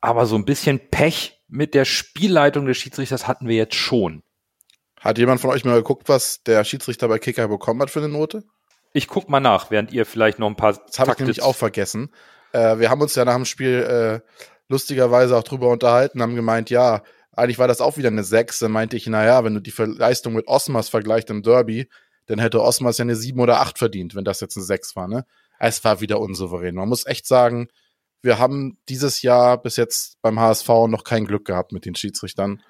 [0.00, 4.22] aber so ein bisschen Pech mit der Spielleitung des Schiedsrichters hatten wir jetzt schon.
[5.00, 8.08] Hat jemand von euch mal geguckt, was der Schiedsrichter bei Kicker bekommen hat für eine
[8.08, 8.44] Note?
[8.92, 10.74] Ich guck mal nach, während ihr vielleicht noch ein paar.
[10.74, 12.10] Das habe ich nämlich auch vergessen.
[12.52, 14.30] Äh, wir haben uns ja nach dem Spiel äh,
[14.68, 18.58] lustigerweise auch drüber unterhalten, haben gemeint, ja, eigentlich war das auch wieder eine 6.
[18.58, 21.88] Dann meinte ich, naja, wenn du die Leistung mit Osmars vergleichst im Derby,
[22.26, 25.08] dann hätte Osmars ja eine 7 oder 8 verdient, wenn das jetzt eine 6 war,
[25.08, 25.24] ne?
[25.58, 26.74] Es war wieder unsouverän.
[26.74, 27.68] Man muss echt sagen,
[28.22, 32.62] wir haben dieses Jahr bis jetzt beim HSV noch kein Glück gehabt mit den Schiedsrichtern.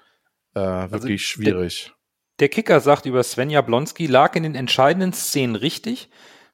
[0.55, 1.85] Äh, also wirklich schwierig.
[2.39, 6.09] Der, der, Kicker sagt über Svenja Blonski, lag in den entscheidenden Szenen richtig,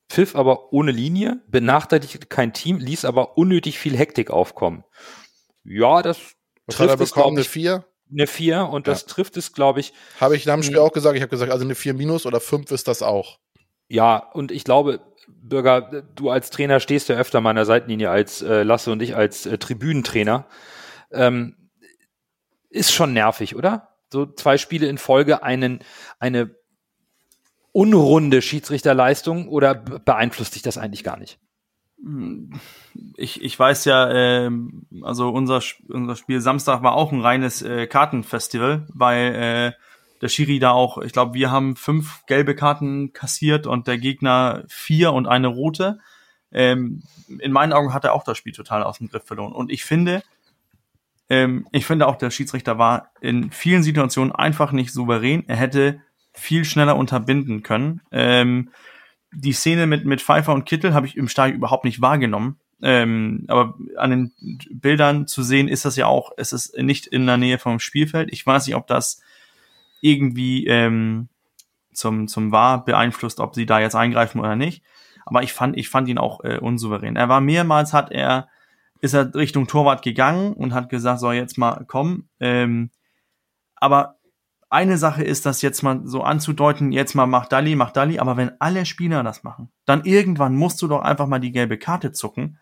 [0.09, 4.83] pfiff aber ohne Linie, benachteiligte kein Team, ließ aber unnötig viel Hektik aufkommen.
[5.63, 6.17] Ja, das
[6.65, 7.37] Was trifft hat er bekommen?
[7.37, 7.85] Es, eine 4?
[8.09, 8.93] Eine 4 und ja.
[8.93, 9.93] das trifft es, glaube ich.
[10.19, 11.15] Habe ich nach dem Spiel auch gesagt.
[11.15, 13.39] Ich habe gesagt, also eine 4 minus oder 5 ist das auch.
[13.89, 18.09] Ja, und ich glaube, Bürger, du als Trainer stehst ja öfter mal an der Seitenlinie
[18.09, 20.45] als äh, Lasse und ich als äh, Tribünentrainer.
[21.11, 21.55] Ähm,
[22.69, 23.95] ist schon nervig, oder?
[24.11, 25.79] So zwei Spiele in Folge einen,
[26.19, 26.55] eine
[27.71, 31.39] unrunde Schiedsrichterleistung oder beeinflusst dich das eigentlich gar nicht?
[33.15, 34.51] Ich, ich weiß ja, äh,
[35.01, 39.86] also unser, unser Spiel Samstag war auch ein reines äh, Kartenfestival, weil äh,
[40.21, 44.63] der Schiri da auch, ich glaube, wir haben fünf gelbe Karten kassiert und der Gegner
[44.67, 45.99] vier und eine rote.
[46.51, 47.03] Ähm,
[47.39, 49.53] in meinen Augen hat er auch das Spiel total aus dem Griff verloren.
[49.53, 50.23] Und ich finde,
[51.29, 55.43] ähm, ich finde auch, der Schiedsrichter war in vielen Situationen einfach nicht souverän.
[55.47, 56.01] Er hätte
[56.33, 58.01] viel schneller unterbinden können.
[58.11, 58.69] Ähm,
[59.31, 62.59] die Szene mit, mit Pfeiffer und Kittel habe ich im Stadion überhaupt nicht wahrgenommen.
[62.81, 64.33] Ähm, aber an den
[64.69, 68.31] Bildern zu sehen ist das ja auch, es ist nicht in der Nähe vom Spielfeld.
[68.31, 69.21] Ich weiß nicht, ob das
[70.01, 71.29] irgendwie ähm,
[71.93, 74.83] zum, zum War beeinflusst, ob sie da jetzt eingreifen oder nicht.
[75.25, 77.15] Aber ich fand, ich fand ihn auch äh, unsouverän.
[77.15, 78.47] Er war mehrmals, hat er,
[79.01, 82.29] ist er Richtung Torwart gegangen und hat gesagt, so jetzt mal komm.
[82.39, 82.91] Ähm,
[83.75, 84.17] aber
[84.69, 88.37] eine Sache ist, das jetzt mal so anzudeuten, jetzt mal mach Dalli, mach Dalli, aber
[88.37, 92.11] wenn alle Spieler das machen, dann irgendwann musst du doch einfach mal die gelbe Karte
[92.11, 92.59] zucken.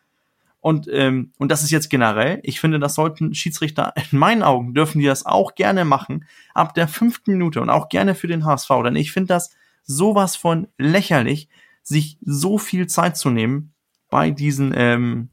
[0.66, 4.74] Und, ähm, und das ist jetzt generell, ich finde, das sollten Schiedsrichter, in meinen Augen
[4.74, 6.26] dürfen die das auch gerne machen,
[6.56, 9.52] ab der fünften Minute und auch gerne für den HSV, denn ich finde das
[9.84, 11.50] sowas von lächerlich,
[11.84, 13.76] sich so viel Zeit zu nehmen
[14.10, 15.30] bei diesen, ähm,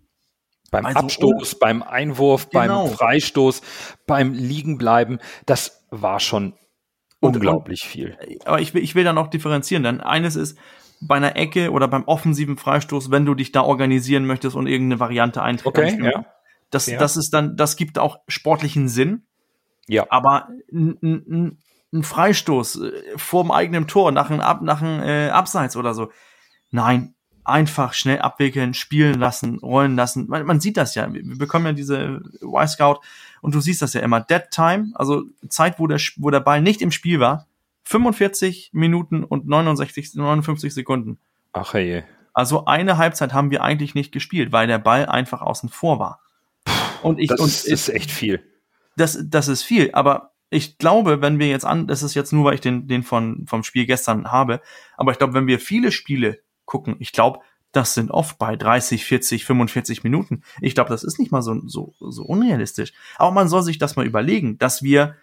[0.71, 2.89] beim also, Abstoß, beim Einwurf, genau.
[2.89, 3.63] beim Freistoß,
[4.07, 6.53] beim Liegenbleiben, das war schon
[7.21, 8.19] unglaublich viel.
[8.45, 10.59] Aber ich will, ich will dann auch differenzieren, denn eines ist,
[11.07, 15.01] bei einer Ecke oder beim offensiven Freistoß, wenn du dich da organisieren möchtest und irgendeine
[15.01, 15.67] Variante eintritt.
[15.67, 16.25] Okay, ja.
[16.71, 16.99] Das, ja.
[16.99, 19.27] das ist dann, das gibt auch sportlichen Sinn.
[19.89, 20.07] Ja.
[20.11, 21.59] Aber ein,
[21.93, 26.11] ein Freistoß äh, vorm eigenen Tor nach einem, Ab, nach einem äh, Abseits oder so.
[26.71, 30.27] Nein, einfach schnell abwickeln, spielen lassen, rollen lassen.
[30.29, 31.13] Man, man sieht das ja.
[31.13, 33.01] Wir bekommen ja diese Y-Scout
[33.41, 34.21] und du siehst das ja immer.
[34.21, 37.47] Dead Time, also Zeit, wo der, wo der Ball nicht im Spiel war,
[37.85, 41.19] 45 Minuten und 69, 59 Sekunden.
[41.53, 42.05] Ach hey.
[42.33, 46.21] Also eine Halbzeit haben wir eigentlich nicht gespielt, weil der Ball einfach außen vor war.
[47.03, 48.43] Und ich, das und ist, ist echt viel.
[48.97, 52.45] Das, das ist viel, aber ich glaube, wenn wir jetzt an, das ist jetzt nur,
[52.45, 54.61] weil ich den, den von, vom Spiel gestern habe,
[54.97, 57.41] aber ich glaube, wenn wir viele Spiele gucken, ich glaube,
[57.73, 60.43] das sind oft bei 30, 40, 45 Minuten.
[60.61, 62.93] Ich glaube, das ist nicht mal so, so, so unrealistisch.
[63.17, 65.17] Aber man soll sich das mal überlegen, dass wir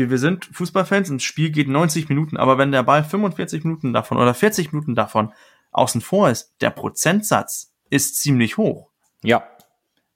[0.00, 3.92] wir, wir sind Fußballfans, ein Spiel geht 90 Minuten, aber wenn der Ball 45 Minuten
[3.92, 5.32] davon oder 40 Minuten davon
[5.70, 8.88] außen vor ist, der Prozentsatz ist ziemlich hoch.
[9.22, 9.44] Ja.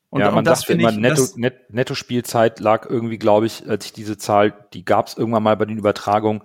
[0.08, 3.84] Und, ja, man und das dachte immer, Netto, Net, Netto-Spielzeit lag irgendwie, glaube ich, als
[3.84, 6.42] ich diese Zahl, die gab es irgendwann mal bei den Übertragungen,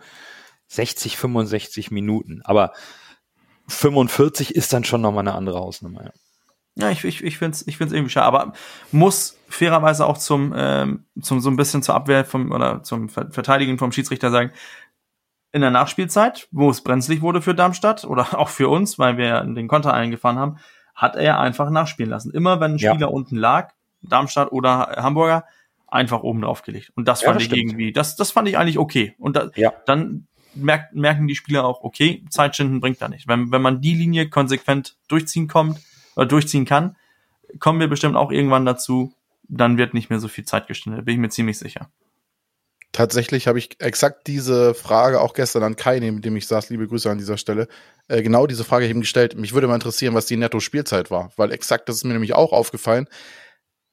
[0.67, 2.41] 60, 65 Minuten.
[2.43, 2.73] Aber
[3.67, 6.05] 45 ist dann schon nochmal eine andere Hausnummer.
[6.05, 6.11] Ja.
[6.75, 8.53] Ja, ich, ich, ich finde es ich find's irgendwie schade, aber
[8.91, 13.77] muss fairerweise auch zum, ähm, zum so ein bisschen zur Abwehr vom oder zum Verteidigen
[13.77, 14.51] vom Schiedsrichter sagen,
[15.51, 19.41] in der Nachspielzeit, wo es brenzlig wurde für Darmstadt oder auch für uns, weil wir
[19.41, 20.57] den Konter eingefahren haben,
[20.95, 22.31] hat er einfach nachspielen lassen.
[22.31, 23.07] Immer wenn ein Spieler ja.
[23.07, 25.45] unten lag, Darmstadt oder Hamburger,
[25.87, 26.91] einfach oben drauf gelegt.
[26.95, 27.71] Und das ja, fand das ich stimmt.
[27.71, 29.15] irgendwie, das, das fand ich eigentlich okay.
[29.17, 29.73] Und da, ja.
[29.85, 33.27] dann merkt, merken die Spieler auch, okay, Zeitschinden bringt da nicht.
[33.27, 35.79] Wenn, wenn man die Linie konsequent durchziehen kommt,
[36.19, 36.97] oder durchziehen kann,
[37.59, 41.15] kommen wir bestimmt auch irgendwann dazu, dann wird nicht mehr so viel Zeit gestundet, bin
[41.15, 41.89] ich mir ziemlich sicher.
[42.91, 46.87] Tatsächlich habe ich exakt diese Frage auch gestern an Kai, mit dem ich saß, liebe
[46.87, 47.69] Grüße an dieser Stelle,
[48.09, 49.37] äh, genau diese Frage eben gestellt.
[49.37, 52.51] Mich würde mal interessieren, was die Netto-Spielzeit war, weil exakt das ist mir nämlich auch
[52.51, 53.07] aufgefallen.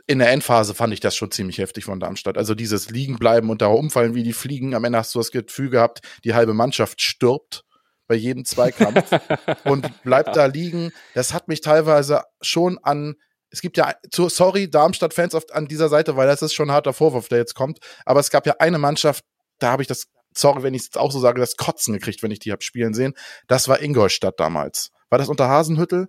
[0.09, 2.39] In der Endphase fand ich das schon ziemlich heftig von Darmstadt.
[2.39, 4.75] Also dieses Liegenbleiben und da umfallen wie die Fliegen.
[4.75, 7.65] Am Ende hast du das Gefühl gehabt, die halbe Mannschaft stirbt
[8.07, 9.11] bei jedem Zweikampf
[9.65, 10.93] und bleibt da liegen.
[11.15, 13.17] Das hat mich teilweise schon an
[13.51, 17.29] es gibt ja, sorry, Darmstadt-Fans an dieser Seite, weil das ist schon ein harter Vorwurf,
[17.29, 17.79] der jetzt kommt.
[18.05, 19.25] Aber es gab ja eine Mannschaft,
[19.59, 22.23] da habe ich das, sorry, wenn ich es jetzt auch so sage, das Kotzen gekriegt,
[22.23, 23.15] wenn ich die habe spielen sehen.
[23.47, 24.91] Das war Ingolstadt damals.
[25.09, 26.09] War das unter Hasenhüttel?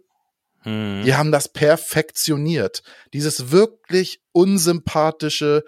[0.63, 1.03] Hm.
[1.05, 2.82] Die haben das perfektioniert.
[3.13, 5.63] Dieses wirklich unsympathische,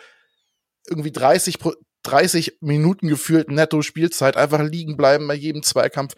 [0.88, 1.60] irgendwie 30,
[2.04, 6.16] 30 Minuten gefühlt netto Spielzeit einfach liegen bleiben bei jedem Zweikampf.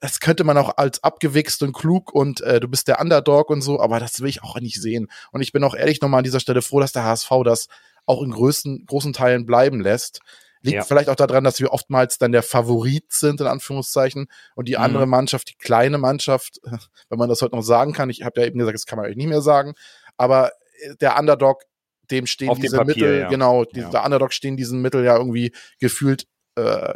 [0.00, 3.60] Das könnte man auch als abgewichst und klug und äh, du bist der Underdog und
[3.60, 5.08] so, aber das will ich auch nicht sehen.
[5.30, 7.68] Und ich bin auch ehrlich nochmal an dieser Stelle froh, dass der HSV das
[8.06, 10.20] auch in größten, großen Teilen bleiben lässt.
[10.62, 10.82] Liegt ja.
[10.82, 14.82] vielleicht auch daran, dass wir oftmals dann der Favorit sind, in Anführungszeichen, und die mhm.
[14.82, 16.60] andere Mannschaft, die kleine Mannschaft,
[17.08, 19.06] wenn man das heute noch sagen kann, ich habe ja eben gesagt, das kann man
[19.06, 19.74] eigentlich nicht mehr sagen,
[20.16, 21.62] aber äh, der Underdog,
[22.10, 23.28] dem stehen Auf diese Papier, Mittel, ja.
[23.28, 23.90] genau, die, Ja.
[23.90, 26.94] der Underdog stehen diesen Mittel ja irgendwie gefühlt, äh,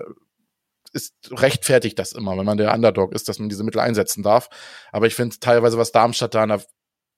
[0.93, 4.49] ist rechtfertigt das immer, wenn man der Underdog ist, dass man diese Mittel einsetzen darf.
[4.93, 6.63] Aber ich finde teilweise, was Darmstadt da in der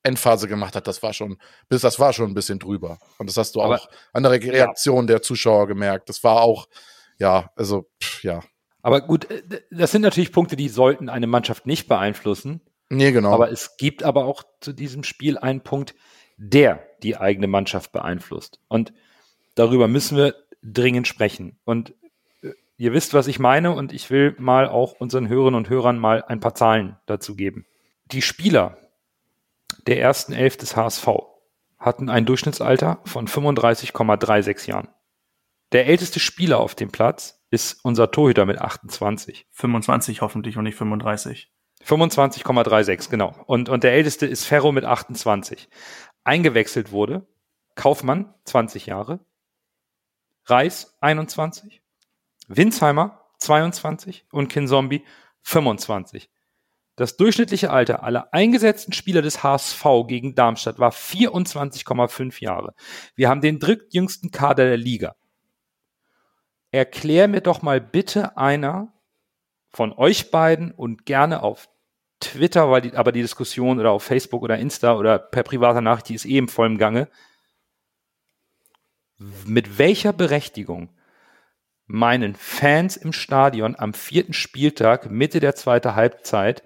[0.03, 1.37] Endphase gemacht hat, das war schon,
[1.69, 2.99] bis das war schon ein bisschen drüber.
[3.19, 6.09] Und das hast du Aber- auch an der Re- Reaktion der Zuschauer gemerkt.
[6.09, 6.69] Das war auch,
[7.19, 8.41] ja, also, pff, ja.
[8.83, 12.61] Aber gut, äh, das sind natürlich Punkte, die sollten eine Mannschaft nicht beeinflussen.
[12.89, 13.33] Nee, genau.
[13.33, 15.95] Aber es gibt aber auch zu diesem Spiel einen Punkt,
[16.37, 18.61] der die eigene Mannschaft beeinflusst.
[18.68, 18.93] Und
[19.55, 21.59] darüber müssen wir dringend sprechen.
[21.64, 21.95] Und
[22.43, 25.99] äh, ihr wisst, was ich meine, und ich will mal auch unseren Hörerinnen und Hörern
[25.99, 27.66] mal ein paar Zahlen dazu geben.
[28.07, 28.78] Die Spieler
[29.87, 31.09] der ersten Elf des HSV
[31.78, 34.89] hatten ein Durchschnittsalter von 35,36 Jahren.
[35.72, 39.47] Der älteste Spieler auf dem Platz ist unser Torhüter mit 28.
[39.51, 41.51] 25 hoffentlich und nicht 35.
[41.84, 43.34] 25,36, genau.
[43.47, 45.68] Und, und der älteste ist Ferro mit 28.
[46.27, 47.24] Eingewechselt wurde
[47.77, 49.20] Kaufmann, 20 Jahre,
[50.47, 51.83] Reis, 21,
[52.49, 55.05] Winsheimer, 22 und Kinzombie,
[55.43, 56.29] 25.
[56.97, 62.74] Das durchschnittliche Alter aller eingesetzten Spieler des HSV gegen Darmstadt war 24,5 Jahre.
[63.14, 65.14] Wir haben den drittjüngsten Kader der Liga.
[66.72, 68.93] Erklär mir doch mal bitte einer
[69.68, 71.68] von euch beiden und gerne auf
[72.21, 76.09] Twitter, weil die, aber die Diskussion oder auf Facebook oder Insta oder per privater Nachricht,
[76.09, 77.09] die ist eh im vollen Gange.
[79.19, 80.91] Mit welcher Berechtigung
[81.87, 86.62] meinen Fans im Stadion am vierten Spieltag, Mitte der zweiten Halbzeit,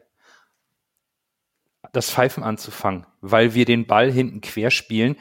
[1.93, 5.17] das Pfeifen anzufangen, weil wir den Ball hinten quer spielen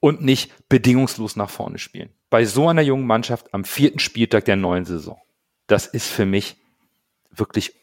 [0.00, 2.12] und nicht bedingungslos nach vorne spielen.
[2.28, 5.20] Bei so einer jungen Mannschaft am vierten Spieltag der neuen Saison.
[5.66, 6.56] Das ist für mich
[7.30, 7.74] wirklich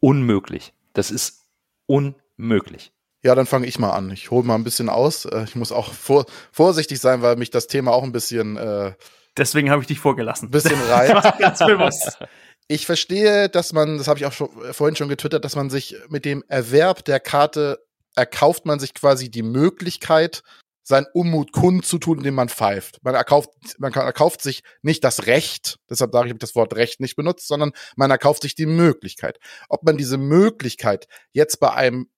[0.00, 0.72] unmöglich.
[0.98, 1.44] Das ist
[1.86, 2.92] unmöglich.
[3.22, 4.10] Ja, dann fange ich mal an.
[4.10, 5.24] Ich hole mal ein bisschen aus.
[5.24, 8.92] Äh, Ich muss auch vor, vorsichtig sein, weil mich das Thema auch ein bisschen, äh,
[9.36, 10.48] Deswegen habe ich dich vorgelassen.
[10.48, 11.38] ein bisschen reizt.
[11.38, 12.18] Ganz bewusst.
[12.66, 15.70] Ich verstehe, dass man, das habe ich auch schon, äh, vorhin schon getwittert, dass man
[15.70, 17.78] sich mit dem Erwerb der Karte
[18.16, 20.42] erkauft man sich quasi die Möglichkeit,
[20.88, 22.98] seinen Unmut kundzutun, indem man pfeift.
[23.02, 27.00] Man erkauft, man erkauft sich nicht das Recht, deshalb sage ich, ich das Wort Recht
[27.00, 29.38] nicht benutzt, sondern man erkauft sich die Möglichkeit.
[29.68, 32.08] Ob man diese Möglichkeit jetzt bei einem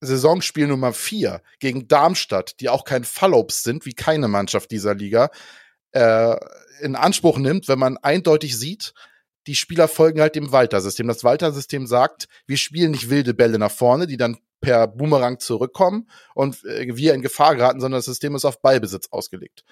[0.00, 5.30] Saisonspiel Nummer vier gegen Darmstadt, die auch kein Fallobst sind, wie keine Mannschaft dieser Liga,
[5.92, 6.36] äh,
[6.80, 8.94] in Anspruch nimmt, wenn man eindeutig sieht,
[9.46, 11.08] die Spieler folgen halt dem Walter-System.
[11.08, 16.08] Das Walter-System sagt, wir spielen nicht wilde Bälle nach vorne, die dann per Boomerang zurückkommen
[16.34, 19.64] und äh, wir in Gefahr geraten, sondern das System ist auf Ballbesitz ausgelegt.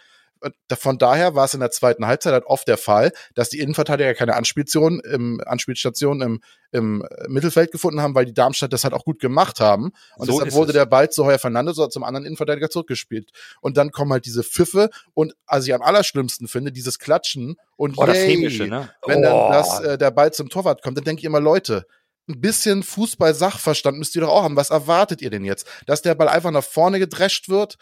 [0.79, 4.13] Von daher war es in der zweiten Halbzeit halt oft der Fall, dass die Innenverteidiger
[4.15, 9.05] keine Anspielstation im, Anspielstation im, im Mittelfeld gefunden haben, weil die Darmstadt das halt auch
[9.05, 9.93] gut gemacht haben.
[10.17, 10.75] Und So deshalb wurde es.
[10.75, 13.31] der Ball zu Heuer Fernandes oder zum anderen Innenverteidiger zurückgespielt.
[13.63, 17.97] Und dann kommen halt diese Pfiffe und, also ich am allerschlimmsten finde, dieses Klatschen und
[17.97, 18.91] Oh, das yay, Hämische, ne?
[19.07, 19.23] wenn oh.
[19.23, 21.87] dann das, äh, der Ball zum Torwart kommt, dann denke ich immer, Leute,
[22.29, 24.57] ein bisschen Fußball-Sachverstand müsst ihr doch auch haben.
[24.57, 25.67] Was erwartet ihr denn jetzt?
[25.87, 27.77] Dass der Ball einfach nach vorne gedrescht wird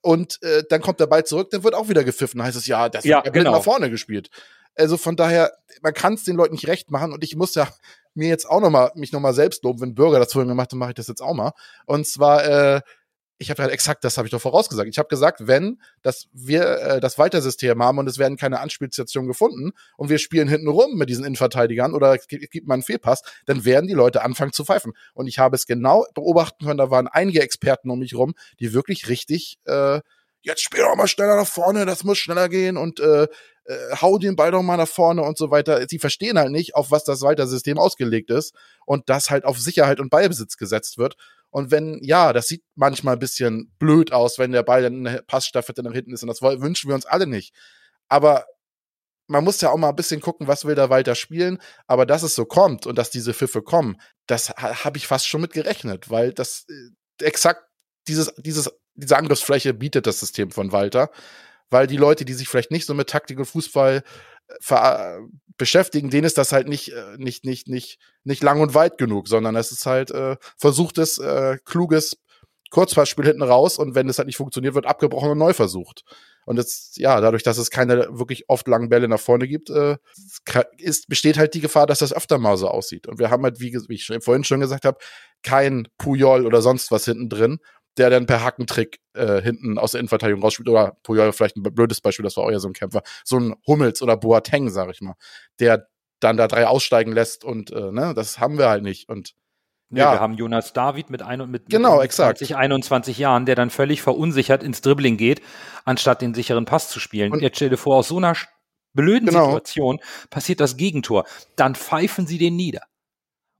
[0.00, 2.42] und äh, dann kommt der Ball zurück, dann wird auch wieder gepfiffen.
[2.42, 3.52] Heißt es, ja, das Ja, wird genau.
[3.52, 4.30] nach vorne gespielt.
[4.76, 5.52] Also von daher,
[5.82, 7.68] man kann es den Leuten nicht recht machen und ich muss ja
[8.14, 10.78] mir jetzt auch noch mal, mich nochmal selbst loben, wenn Bürger das vorhin gemacht hat,
[10.78, 11.52] mache ich das jetzt auch mal.
[11.86, 12.80] Und zwar, äh,
[13.38, 14.88] ich habe ja exakt, das habe ich doch vorausgesagt.
[14.88, 19.28] Ich habe gesagt, wenn dass wir äh, das Walter-System haben und es werden keine Anspielstationen
[19.28, 23.22] gefunden und wir spielen hinten rum mit diesen Innenverteidigern oder es gibt mal einen Fehlpass,
[23.44, 24.92] dann werden die Leute anfangen zu pfeifen.
[25.14, 28.72] Und ich habe es genau beobachten können, da waren einige Experten um mich rum, die
[28.72, 30.00] wirklich richtig, äh,
[30.46, 34.16] jetzt spiel doch mal schneller nach vorne, das muss schneller gehen und äh, äh, hau
[34.16, 35.84] den Ball doch mal nach vorne und so weiter.
[35.88, 38.54] Sie verstehen halt nicht, auf was das Walter-System ausgelegt ist
[38.86, 41.16] und das halt auf Sicherheit und Ballbesitz gesetzt wird.
[41.50, 45.06] Und wenn, ja, das sieht manchmal ein bisschen blöd aus, wenn der Ball dann in
[45.06, 46.22] eine Passstaffette nach hinten ist.
[46.22, 47.52] Und das wünschen wir uns alle nicht.
[48.08, 48.46] Aber
[49.26, 51.58] man muss ja auch mal ein bisschen gucken, was will der Walter spielen.
[51.88, 55.26] Aber dass es so kommt und dass diese Pfiffe kommen, das ha habe ich fast
[55.26, 57.62] schon mit gerechnet, weil das äh, exakt
[58.06, 61.10] dieses, dieses, diese Angriffsfläche bietet das System von Walter.
[61.68, 63.96] Weil die Leute, die sich vielleicht nicht so mit Taktik und Fußball
[64.48, 65.20] äh, ver
[65.58, 69.26] beschäftigen, denen ist das halt nicht, äh, nicht, nicht, nicht, nicht lang und weit genug,
[69.26, 72.18] sondern es ist halt äh, versuchtes, äh, kluges
[72.70, 76.02] Kurzpassspiel hinten raus und wenn es halt nicht funktioniert, wird abgebrochen und neu versucht.
[76.44, 79.96] Und jetzt, ja, dadurch, dass es keine wirklich oft langen Bälle nach vorne gibt, äh,
[80.78, 83.08] ist, besteht halt die Gefahr, dass das öfter mal so aussieht.
[83.08, 84.98] Und wir haben halt, wie, wie ich vorhin schon gesagt habe,
[85.42, 87.58] kein Puyol oder sonst was hinten drin,
[87.96, 90.68] der dann per Hackentrick äh, hinten aus der Innenverteidigung rausspielt.
[90.68, 93.02] Oder Puyol vielleicht ein blödes Beispiel, das war auch ja so ein Kämpfer.
[93.24, 95.14] So ein Hummels oder Boateng, sag ich mal,
[95.60, 95.88] der
[96.20, 99.08] dann da drei aussteigen lässt und äh, ne, das haben wir halt nicht.
[99.08, 99.34] Und
[99.88, 100.14] Nee, ja.
[100.14, 104.02] wir haben Jonas David mit, ein, mit, genau, mit 20, 21 Jahren, der dann völlig
[104.02, 105.40] verunsichert ins Dribbling geht,
[105.84, 107.32] anstatt den sicheren Pass zu spielen.
[107.32, 108.34] Und Jetzt stell dir vor, aus so einer
[108.94, 109.44] blöden genau.
[109.44, 111.24] Situation passiert das Gegentor.
[111.54, 112.82] Dann pfeifen sie den nieder.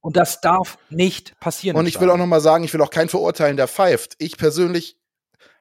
[0.07, 1.77] Und das darf nicht passieren.
[1.77, 4.15] Und ich will auch noch mal sagen, ich will auch keinen verurteilen, der pfeift.
[4.19, 4.97] Ich persönlich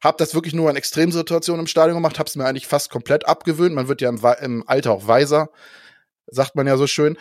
[0.03, 3.27] habe das wirklich nur in Extremsituationen im Stadion gemacht, habe es mir eigentlich fast komplett
[3.27, 3.73] abgewöhnt.
[3.73, 5.49] Man wird ja im, im Alter auch weiser,
[6.27, 7.17] sagt man ja so schön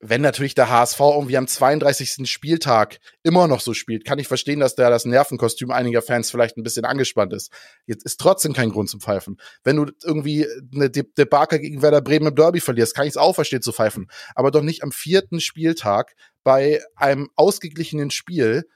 [0.00, 2.30] wenn natürlich der HSV irgendwie am 32.
[2.30, 6.56] Spieltag immer noch so spielt, kann ich verstehen, dass da das Nervenkostüm einiger Fans vielleicht
[6.56, 7.50] ein bisschen angespannt ist.
[7.84, 9.40] Jetzt ist trotzdem kein Grund zum Pfeifen.
[9.64, 13.16] Wenn du irgendwie eine De Debakel gegen Werder Bremen im Derby verlierst, kann ich es
[13.16, 14.08] auch verstehen zu pfeifen.
[14.36, 18.68] Aber doch nicht am vierten Spieltag bei einem ausgeglichenen Spiel,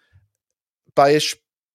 [0.94, 1.20] bei,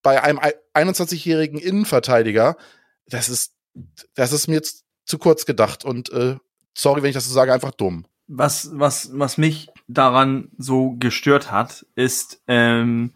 [0.02, 0.40] bei einem
[0.74, 2.58] 21-jährigen Innenverteidiger.
[3.06, 3.54] Das ist,
[4.14, 6.36] das ist mir zu kurz gedacht und äh,
[6.74, 11.52] sorry, wenn ich das so sage, einfach dumm was, was, was mich daran so gestört
[11.52, 13.14] hat, ist, ähm,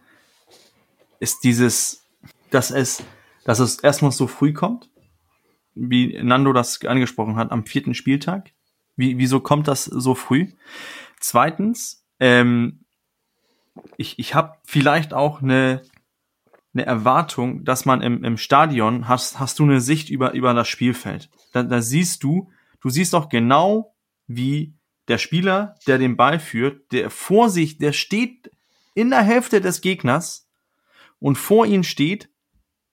[1.19, 2.07] ist dieses,
[2.49, 3.03] dass es,
[3.43, 4.89] dass es erstmal so früh kommt,
[5.75, 8.51] wie Nando das angesprochen hat, am vierten Spieltag.
[8.95, 10.47] Wie, wieso kommt das so früh?
[11.19, 12.85] Zweitens, ähm,
[13.97, 15.81] ich, ich habe vielleicht auch eine,
[16.73, 20.67] eine Erwartung, dass man im, im Stadion hast, hast du eine Sicht über, über das
[20.67, 21.29] Spielfeld.
[21.53, 22.49] Da, da siehst du,
[22.81, 23.95] du siehst auch genau,
[24.27, 24.73] wie
[25.07, 28.51] der Spieler, der den Ball führt, der vor sich, der steht
[28.93, 30.47] in der Hälfte des Gegners
[31.19, 32.29] und vor ihm steht,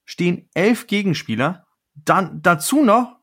[0.04, 3.16] stehen elf Gegenspieler, dann dazu noch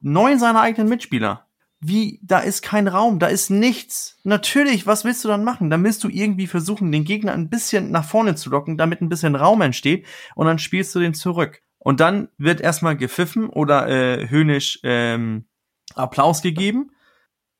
[0.00, 1.46] neun seiner eigenen Mitspieler.
[1.82, 4.18] Wie, da ist kein Raum, da ist nichts.
[4.22, 5.70] Natürlich, was willst du dann machen?
[5.70, 9.08] Dann willst du irgendwie versuchen, den Gegner ein bisschen nach vorne zu locken, damit ein
[9.08, 11.62] bisschen Raum entsteht und dann spielst du den zurück.
[11.78, 15.46] Und dann wird erstmal gepfiffen oder äh, höhnisch ähm,
[15.94, 16.90] Applaus gegeben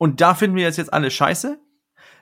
[0.00, 1.60] und da finden wir jetzt jetzt alle scheiße,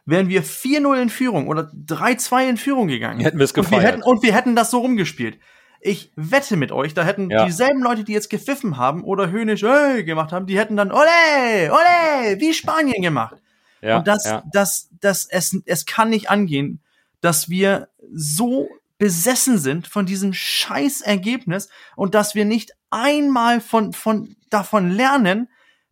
[0.05, 3.21] wären wir 4-0 in Führung oder 3-2 in Führung gegangen.
[3.21, 3.73] Hätten wir es gefeiert.
[3.73, 5.39] Und wir, hätten, und wir hätten das so rumgespielt.
[5.81, 7.47] Ich wette mit euch, da hätten ja.
[7.47, 11.71] dieselben Leute, die jetzt gepfiffen haben oder höhnisch hey, gemacht haben, die hätten dann ole,
[11.71, 13.37] ole, wie Spanien gemacht.
[13.81, 14.43] Ja, und das, ja.
[14.53, 16.81] das, das, es, es kann nicht angehen,
[17.21, 18.69] dass wir so
[18.99, 25.49] besessen sind von diesem scheiß Ergebnis und dass wir nicht einmal von, von, davon lernen,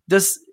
[0.09, 0.46] dass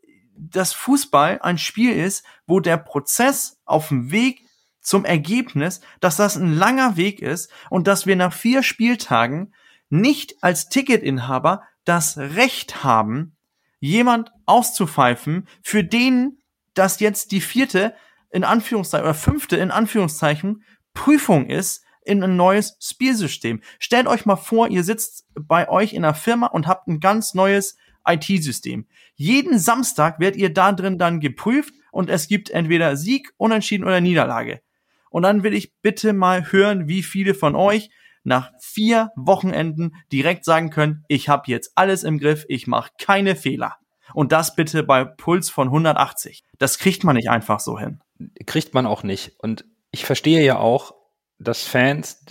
[0.51, 4.45] dass Fußball ein Spiel ist, wo der Prozess auf dem Weg
[4.81, 9.53] zum Ergebnis, dass das ein langer Weg ist und dass wir nach vier Spieltagen
[9.89, 13.35] nicht als Ticketinhaber das Recht haben,
[13.79, 16.39] jemand auszupfeifen, für den
[16.73, 17.93] das jetzt die vierte
[18.31, 20.63] in Anführungszeichen oder fünfte in Anführungszeichen
[20.93, 23.61] Prüfung ist in ein neues Spielsystem.
[23.79, 27.33] Stellt euch mal vor, ihr sitzt bei euch in einer Firma und habt ein ganz
[27.33, 27.77] neues
[28.07, 28.87] IT-System.
[29.15, 34.01] Jeden Samstag werdet ihr da drin dann geprüft und es gibt entweder Sieg, Unentschieden oder
[34.01, 34.61] Niederlage.
[35.09, 37.89] Und dann will ich bitte mal hören, wie viele von euch
[38.23, 43.35] nach vier Wochenenden direkt sagen können, ich habe jetzt alles im Griff, ich mache keine
[43.35, 43.75] Fehler.
[44.13, 46.43] Und das bitte bei Puls von 180.
[46.57, 48.01] Das kriegt man nicht einfach so hin.
[48.45, 49.33] Kriegt man auch nicht.
[49.39, 50.95] Und ich verstehe ja auch,
[51.39, 52.25] dass Fans,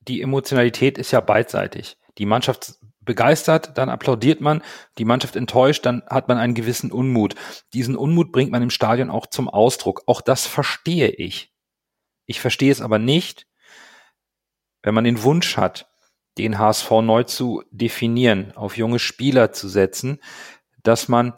[0.00, 1.96] die Emotionalität ist ja beidseitig.
[2.18, 4.62] Die Mannschaft begeistert, dann applaudiert man,
[4.98, 7.34] die Mannschaft enttäuscht, dann hat man einen gewissen Unmut.
[7.72, 10.02] Diesen Unmut bringt man im Stadion auch zum Ausdruck.
[10.06, 11.52] Auch das verstehe ich.
[12.26, 13.46] Ich verstehe es aber nicht,
[14.82, 15.90] wenn man den Wunsch hat,
[16.38, 20.20] den HSV neu zu definieren, auf junge Spieler zu setzen,
[20.82, 21.34] dass man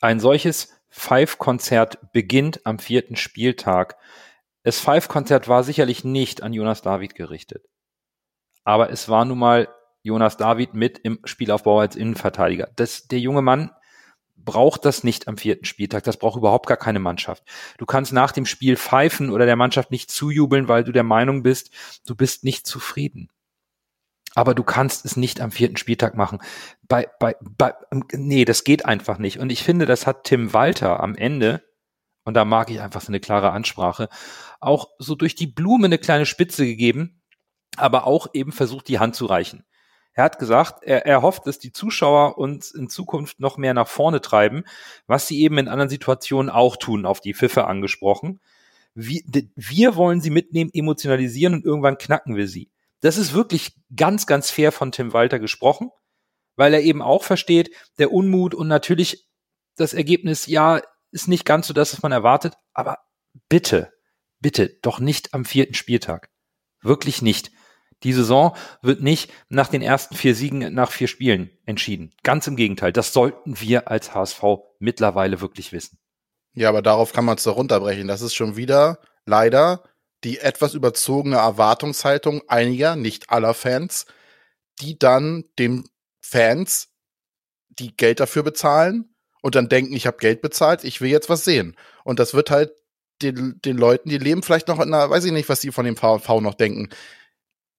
[0.00, 3.96] ein solches Five-Konzert beginnt am vierten Spieltag.
[4.62, 7.66] Das Five-Konzert war sicherlich nicht an Jonas David gerichtet.
[8.64, 9.68] Aber es war nun mal
[10.02, 12.68] Jonas David mit im Spielaufbau als Innenverteidiger.
[12.76, 13.70] Das, der junge Mann
[14.44, 16.04] braucht das nicht am vierten Spieltag.
[16.04, 17.44] Das braucht überhaupt gar keine Mannschaft.
[17.78, 21.42] Du kannst nach dem Spiel pfeifen oder der Mannschaft nicht zujubeln, weil du der Meinung
[21.42, 21.70] bist,
[22.06, 23.30] du bist nicht zufrieden.
[24.34, 26.38] Aber du kannst es nicht am vierten Spieltag machen.
[26.88, 27.74] Bei, bei, bei,
[28.12, 29.38] nee, das geht einfach nicht.
[29.38, 31.62] Und ich finde, das hat Tim Walter am Ende,
[32.24, 34.08] und da mag ich einfach so eine klare Ansprache,
[34.60, 37.20] auch so durch die Blume eine kleine Spitze gegeben,
[37.76, 39.64] aber auch eben versucht, die Hand zu reichen.
[40.14, 43.88] Er hat gesagt, er, er hofft, dass die Zuschauer uns in Zukunft noch mehr nach
[43.88, 44.64] vorne treiben,
[45.06, 48.40] was sie eben in anderen Situationen auch tun, auf die Pfiffe angesprochen.
[48.94, 49.22] Wir,
[49.56, 52.70] wir wollen sie mitnehmen, emotionalisieren und irgendwann knacken wir sie.
[53.00, 55.90] Das ist wirklich ganz, ganz fair von Tim Walter gesprochen,
[56.56, 59.26] weil er eben auch versteht, der Unmut und natürlich
[59.76, 62.98] das Ergebnis, ja, ist nicht ganz so das, was man erwartet, aber
[63.48, 63.92] bitte,
[64.40, 66.30] bitte, doch nicht am vierten Spieltag.
[66.82, 67.50] Wirklich nicht
[68.04, 72.12] Die Saison wird nicht nach den ersten vier Siegen nach vier Spielen entschieden.
[72.22, 72.92] Ganz im Gegenteil.
[72.92, 74.42] Das sollten wir als HSV
[74.78, 75.98] mittlerweile wirklich wissen.
[76.54, 78.08] Ja, aber darauf kann man es doch runterbrechen.
[78.08, 79.84] Das ist schon wieder leider
[80.24, 84.06] die etwas überzogene Erwartungshaltung einiger, nicht aller Fans,
[84.80, 85.88] die dann den
[86.20, 86.88] Fans,
[87.68, 91.44] die Geld dafür bezahlen und dann denken, ich habe Geld bezahlt, ich will jetzt was
[91.44, 91.76] sehen.
[92.04, 92.72] Und das wird halt
[93.22, 95.84] den, den Leuten, die leben vielleicht noch in einer, weiß ich nicht, was sie von
[95.84, 96.88] dem VV noch denken.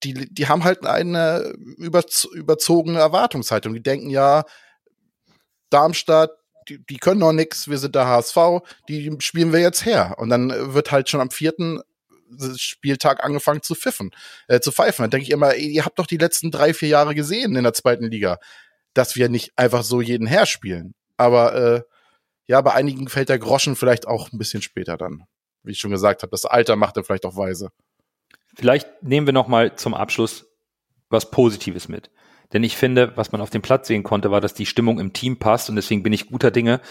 [0.04, 3.74] Die, die haben halt eine überzogene Erwartungshaltung.
[3.74, 4.44] Die denken ja,
[5.70, 6.32] Darmstadt,
[6.70, 8.38] die, die können noch nix, wir sind der HSV,
[8.88, 10.16] die spielen wir jetzt her.
[10.18, 11.82] Und dann wird halt schon am vierten
[12.56, 14.12] Spieltag angefangen zu pfiffen,
[14.48, 15.04] äh, zu pfeifen.
[15.04, 17.74] Dann denke ich immer, ihr habt doch die letzten drei, vier Jahre gesehen in der
[17.74, 18.40] zweiten Liga,
[18.94, 20.96] dass wir nicht einfach so jeden herspielen.
[21.18, 21.82] Aber äh,
[22.46, 25.24] ja, bei einigen fällt der Groschen vielleicht auch ein bisschen später dann.
[25.64, 27.70] Wie ich schon gesagt habe, das Alter macht er vielleicht auch weise.
[28.56, 30.46] Vielleicht nehmen wir noch mal zum Abschluss
[31.10, 32.12] was Positives mit.
[32.54, 35.14] Denn ich finde, was man auf dem Platz sehen konnte, war, dass die Stimmung im
[35.14, 36.82] Team passt und deswegen bin ich guter Dinge,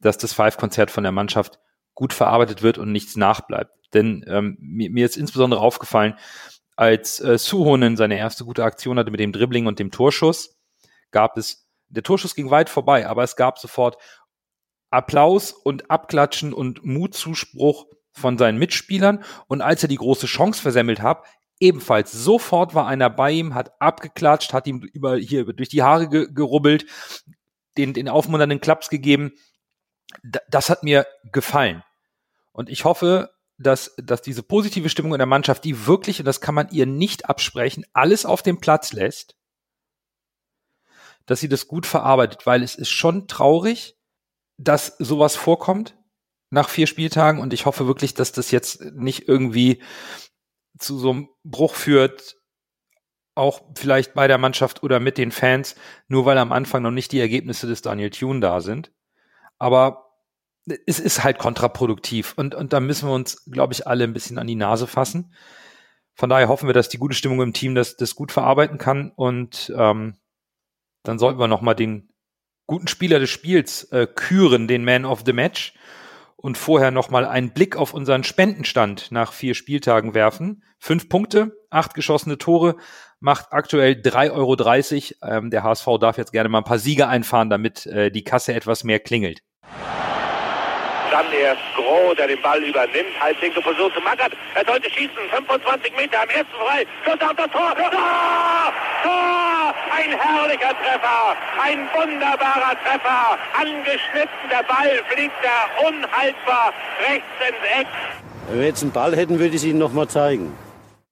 [0.00, 1.58] dass das Five-Konzert von der Mannschaft
[1.94, 3.72] gut verarbeitet wird und nichts nachbleibt.
[3.92, 6.14] Denn ähm, mir, mir ist insbesondere aufgefallen,
[6.76, 10.58] als äh, Suhonen seine erste gute Aktion hatte mit dem Dribbling und dem Torschuss,
[11.10, 13.98] gab es, der Torschuss ging weit vorbei, aber es gab sofort
[14.90, 19.24] Applaus und Abklatschen und Mutzuspruch von seinen Mitspielern.
[19.46, 21.24] Und als er die große Chance versemmelt hat,
[21.60, 26.08] ebenfalls sofort war einer bei ihm, hat abgeklatscht, hat ihm über hier durch die Haare
[26.08, 26.86] ge gerubbelt,
[27.76, 29.32] den, den aufmunternden Klaps gegeben.
[30.22, 31.84] D das hat mir gefallen.
[32.52, 36.40] Und ich hoffe, dass, dass diese positive Stimmung in der Mannschaft, die wirklich, und das
[36.40, 39.36] kann man ihr nicht absprechen, alles auf dem Platz lässt,
[41.26, 43.96] dass sie das gut verarbeitet, weil es ist schon traurig,
[44.56, 45.94] dass sowas vorkommt
[46.50, 49.82] nach vier Spieltagen und ich hoffe wirklich, dass das jetzt nicht irgendwie
[50.78, 52.36] zu so einem Bruch führt,
[53.34, 55.76] auch vielleicht bei der Mannschaft oder mit den Fans,
[56.08, 58.92] nur weil am Anfang noch nicht die Ergebnisse des Daniel Thune da sind.
[59.58, 60.10] Aber
[60.86, 64.38] es ist halt kontraproduktiv und, und da müssen wir uns, glaube ich, alle ein bisschen
[64.38, 65.34] an die Nase fassen.
[66.14, 69.12] Von daher hoffen wir, dass die gute Stimmung im Team das, das gut verarbeiten kann
[69.14, 70.16] und ähm,
[71.02, 72.12] dann sollten wir nochmal den
[72.66, 75.74] guten Spieler des Spiels äh, küren, den Man of the Match
[76.40, 80.62] und vorher nochmal einen Blick auf unseren Spendenstand nach vier Spieltagen werfen.
[80.78, 82.76] Fünf Punkte, acht geschossene Tore,
[83.20, 84.32] macht aktuell 3,30
[85.22, 85.36] Euro.
[85.36, 88.54] Ähm, der HSV darf jetzt gerne mal ein paar Siege einfahren, damit äh, die Kasse
[88.54, 89.42] etwas mehr klingelt.
[91.10, 93.20] Dann erst Groh, der den Ball übernimmt.
[93.20, 94.32] Halblinke Position zu Mackert.
[94.54, 95.16] Er sollte schießen.
[95.30, 96.86] 25 Meter am ersten frei.
[97.04, 97.74] Schuss auf das Tor.
[97.74, 98.72] Tor!
[99.02, 99.74] Tor!
[99.90, 101.36] Ein herrlicher Treffer.
[101.60, 103.38] Ein wunderbarer Treffer.
[103.58, 104.48] Angeschnitten.
[104.50, 106.72] Der Ball fliegt da unhaltbar
[107.08, 107.86] rechts ins Eck.
[108.48, 110.56] Wenn wir jetzt einen Ball hätten, würde ich es Ihnen nochmal zeigen.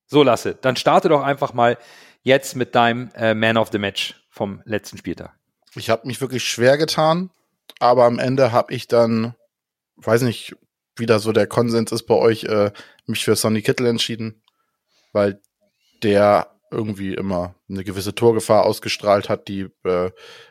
[0.07, 1.77] So, Lasse, dann starte doch einfach mal
[2.23, 5.33] jetzt mit deinem äh, Man of the Match vom letzten Spieltag.
[5.75, 7.31] Ich habe mich wirklich schwer getan,
[7.79, 9.35] aber am Ende habe ich dann
[10.03, 10.55] weiß nicht,
[10.97, 12.73] wie da so der Konsens ist bei euch, äh,
[13.07, 14.43] mich für Sonny Kittle entschieden,
[15.13, 15.41] weil
[16.03, 20.11] der irgendwie immer eine gewisse Torgefahr ausgestrahlt hat, die, äh,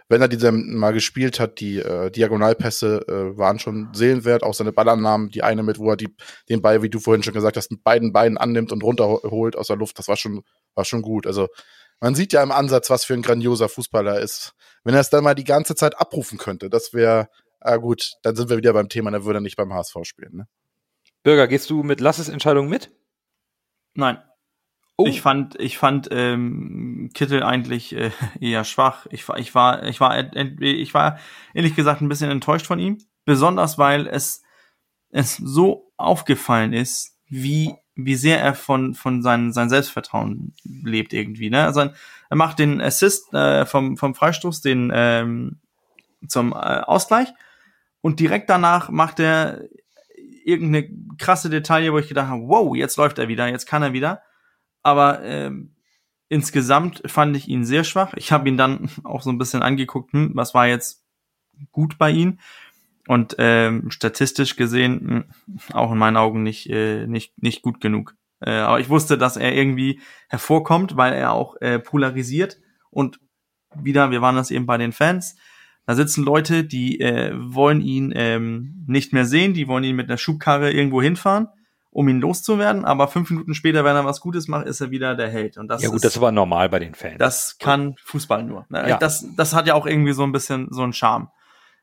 [0.10, 4.72] wenn er diese mal gespielt hat, die äh, Diagonalpässe äh, waren schon seelenwert, auch seine
[4.74, 6.16] Ballannahmen, die eine mit, wo er die,
[6.50, 9.68] den Ball, wie du vorhin schon gesagt hast, mit beiden Beinen annimmt und runterholt aus
[9.68, 10.42] der Luft, das war schon,
[10.74, 11.28] war schon gut.
[11.28, 11.48] Also
[12.00, 14.54] man sieht ja im Ansatz, was für ein grandioser Fußballer er ist.
[14.84, 17.30] Wenn er es dann mal die ganze Zeit abrufen könnte, das wäre
[17.60, 20.36] ah gut, dann sind wir wieder beim Thema, dann würde er nicht beim HSV spielen.
[20.36, 20.48] Ne?
[21.24, 22.92] Bürger, gehst du mit Lasses Entscheidung mit?
[23.94, 24.20] Nein.
[24.96, 25.06] Oh.
[25.06, 29.06] Ich fand, ich fand ähm, Kittel eigentlich äh, eher schwach.
[29.12, 31.20] Ich war, ich war, ich war, ich war
[31.54, 34.42] ehrlich gesagt ein bisschen enttäuscht von ihm, besonders weil es
[35.10, 41.50] es so aufgefallen ist, wie wie sehr er von von seinem sein Selbstvertrauen lebt irgendwie.
[41.50, 45.60] Ne, also er macht den Assist äh, vom vom Freistoß, den ähm,
[46.28, 47.30] zum äh, Ausgleich
[48.08, 49.68] und direkt danach macht er
[50.46, 53.92] irgendeine krasse Detaille, wo ich gedacht habe, wow, jetzt läuft er wieder, jetzt kann er
[53.92, 54.22] wieder.
[54.82, 55.76] Aber ähm,
[56.30, 58.14] insgesamt fand ich ihn sehr schwach.
[58.16, 61.04] Ich habe ihn dann auch so ein bisschen angeguckt, hm, was war jetzt
[61.74, 62.40] gut bei ihm.
[63.10, 68.16] Und ähm, statistisch gesehen hm, auch in meinen Augen nicht, äh, nicht, nicht gut genug.
[68.40, 70.00] Äh, aber ich wusste, dass er irgendwie
[70.30, 72.58] hervorkommt, weil er auch äh, polarisiert.
[72.90, 73.20] Und
[73.76, 75.36] wieder, wir waren das eben bei den Fans,
[75.88, 80.10] da sitzen Leute, die äh, wollen ihn ähm, nicht mehr sehen, die wollen ihn mit
[80.10, 81.48] einer Schubkarre irgendwo hinfahren,
[81.90, 85.16] um ihn loszuwerden, aber fünf Minuten später, wenn er was Gutes macht, ist er wieder
[85.16, 85.58] der Held.
[85.58, 87.18] Und das ja gut, ist, das war normal bei den Fans.
[87.18, 88.68] Das kann Fußball nur.
[88.70, 88.88] Ne?
[88.88, 88.98] Ja.
[88.98, 91.30] Das, das hat ja auch irgendwie so ein bisschen so einen Charme.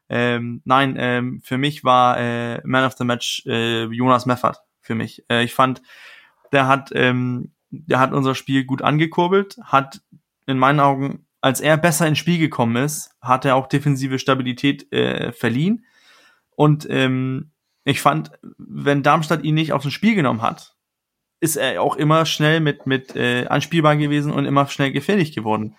[0.09, 4.61] Ähm, nein, ähm, für mich war äh, Man of the Match äh, Jonas Meffert.
[4.81, 5.25] Für mich.
[5.31, 5.81] Äh, ich fand,
[6.53, 10.01] der hat ähm, der hat unser Spiel gut angekurbelt, hat
[10.47, 14.91] in meinen Augen, als er besser ins Spiel gekommen ist, hat er auch defensive Stabilität
[14.95, 15.85] äh, verliehen.
[16.57, 17.51] Und ähm,
[17.85, 20.75] ich fand, wenn Darmstadt ihn nicht dem Spiel genommen hat,
[21.41, 25.77] ist er auch immer schnell mit, mit äh, anspielbar gewesen und immer schnell gefährlich geworden.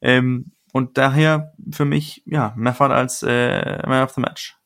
[0.00, 4.56] Ähm, und daher für mich, ja, Meffert als äh, Man of the Match.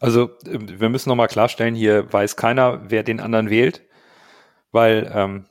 [0.00, 3.80] Also wir müssen nochmal klarstellen, hier weiß keiner, wer den anderen wählt,
[4.70, 5.46] weil ähm,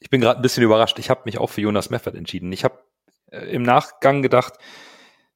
[0.00, 0.98] ich bin gerade ein bisschen überrascht.
[0.98, 2.52] Ich habe mich auch für Jonas Meffert entschieden.
[2.52, 2.91] Ich habe
[3.32, 4.54] im Nachgang gedacht,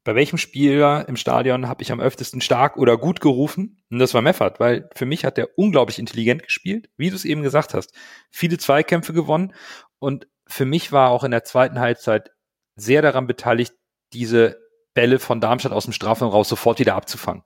[0.04, 3.82] bei welchem Spieler im Stadion habe ich am öftesten stark oder gut gerufen?
[3.90, 7.24] Und das war Meffert, weil für mich hat er unglaublich intelligent gespielt, wie du es
[7.24, 7.92] eben gesagt hast.
[8.30, 9.52] Viele Zweikämpfe gewonnen
[9.98, 12.30] und für mich war auch in der zweiten Halbzeit
[12.76, 13.74] sehr daran beteiligt,
[14.12, 14.60] diese
[14.94, 17.42] Bälle von Darmstadt aus dem Strafraum raus sofort wieder abzufangen.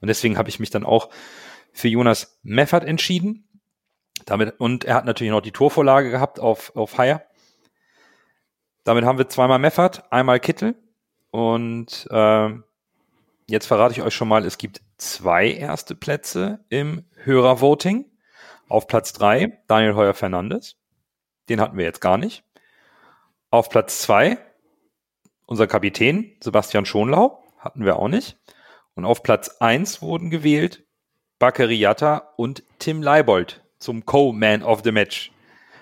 [0.00, 1.10] Und deswegen habe ich mich dann auch
[1.72, 3.48] für Jonas Meffert entschieden.
[4.26, 7.22] Damit, und er hat natürlich noch die Torvorlage gehabt auf, auf Haier.
[8.84, 10.74] Damit haben wir zweimal Meffert, einmal Kittel.
[11.30, 12.50] Und äh,
[13.46, 18.06] jetzt verrate ich euch schon mal, es gibt zwei erste Plätze im Hörervoting.
[18.68, 20.76] Auf Platz drei Daniel Heuer Fernandes.
[21.48, 22.44] Den hatten wir jetzt gar nicht.
[23.50, 24.38] Auf Platz zwei
[25.46, 27.42] unser Kapitän Sebastian Schonlau.
[27.58, 28.38] Hatten wir auch nicht.
[28.94, 30.84] Und auf Platz eins wurden gewählt
[31.38, 35.32] Bakary Yatta und Tim Leibold zum Co-Man of the Match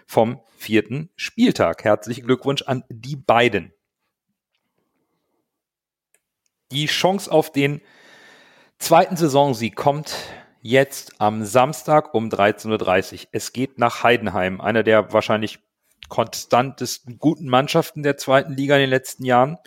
[0.07, 1.85] vom vierten Spieltag.
[1.85, 3.73] Herzlichen Glückwunsch an die beiden.
[6.71, 7.81] Die Chance auf den
[8.79, 10.15] zweiten Saisonsieg kommt
[10.61, 13.29] jetzt am Samstag um 13.30 Uhr.
[13.33, 15.61] Es geht nach Heidenheim, einer der wahrscheinlich
[16.09, 19.59] konstantesten guten Mannschaften der zweiten Liga in den letzten Jahren.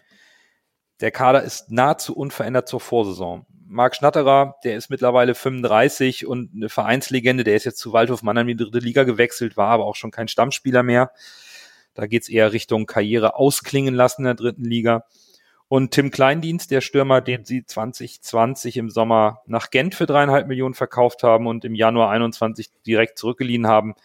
[1.00, 3.46] Der Kader ist nahezu unverändert zur Vorsaison.
[3.72, 8.50] Marc Schnatterer, der ist mittlerweile 35 und eine Vereinslegende, der ist jetzt zu Waldhof Mannheim
[8.50, 11.12] in die dritte Liga gewechselt, war aber auch schon kein Stammspieler mehr.
[11.94, 15.06] Da geht's eher Richtung Karriere ausklingen lassen in der dritten Liga.
[15.70, 20.74] Und Tim Kleindienst, der Stürmer, den sie 2020 im Sommer nach Gent für dreieinhalb Millionen
[20.74, 23.96] verkauft haben und im Januar 21 direkt zurückgeliehen haben,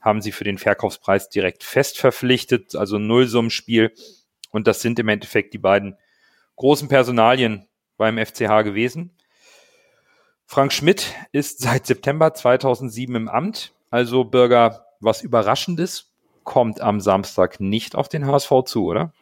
[0.00, 3.92] haben sie für den Verkaufspreis direkt fest verpflichtet, also Nullsummenspiel.
[4.52, 5.96] Und das sind im Endeffekt die beiden
[6.54, 7.66] großen Personalien
[8.02, 9.12] beim FCH gewesen.
[10.44, 17.60] Frank Schmidt ist seit September 2007 im Amt, also Bürger, was Überraschendes kommt am Samstag
[17.60, 19.12] nicht auf den HSV zu, oder?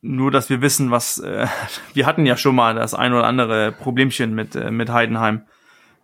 [0.00, 1.46] Nur, dass wir wissen, was äh,
[1.92, 5.46] wir hatten ja schon mal das ein oder andere Problemchen mit äh, mit Heidenheim.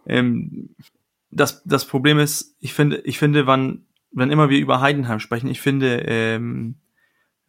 [0.07, 0.77] Ähm,
[1.31, 5.49] das das Problem ist, ich finde, ich finde, wann wenn immer wir über Heidenheim sprechen,
[5.49, 6.77] ich finde, ähm,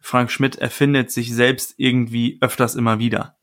[0.00, 3.37] Frank Schmidt erfindet sich selbst irgendwie öfters immer wieder.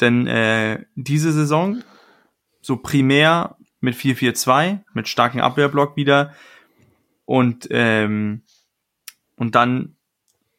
[0.00, 1.82] Denn äh, diese Saison,
[2.60, 6.32] so primär mit 4-4-2, mit starkem Abwehrblock wieder
[7.24, 8.42] und, ähm,
[9.36, 9.96] und dann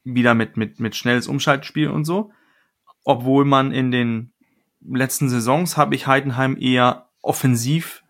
[0.03, 2.31] wieder mit, mit, mit schnelles Umschaltspiel und so.
[3.03, 4.31] Obwohl man in den
[4.87, 8.03] letzten Saisons habe ich Heidenheim eher offensiv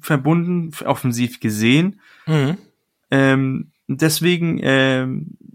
[0.00, 2.00] verbunden, offensiv gesehen.
[2.26, 2.58] Mhm.
[3.10, 5.06] Ähm, deswegen äh,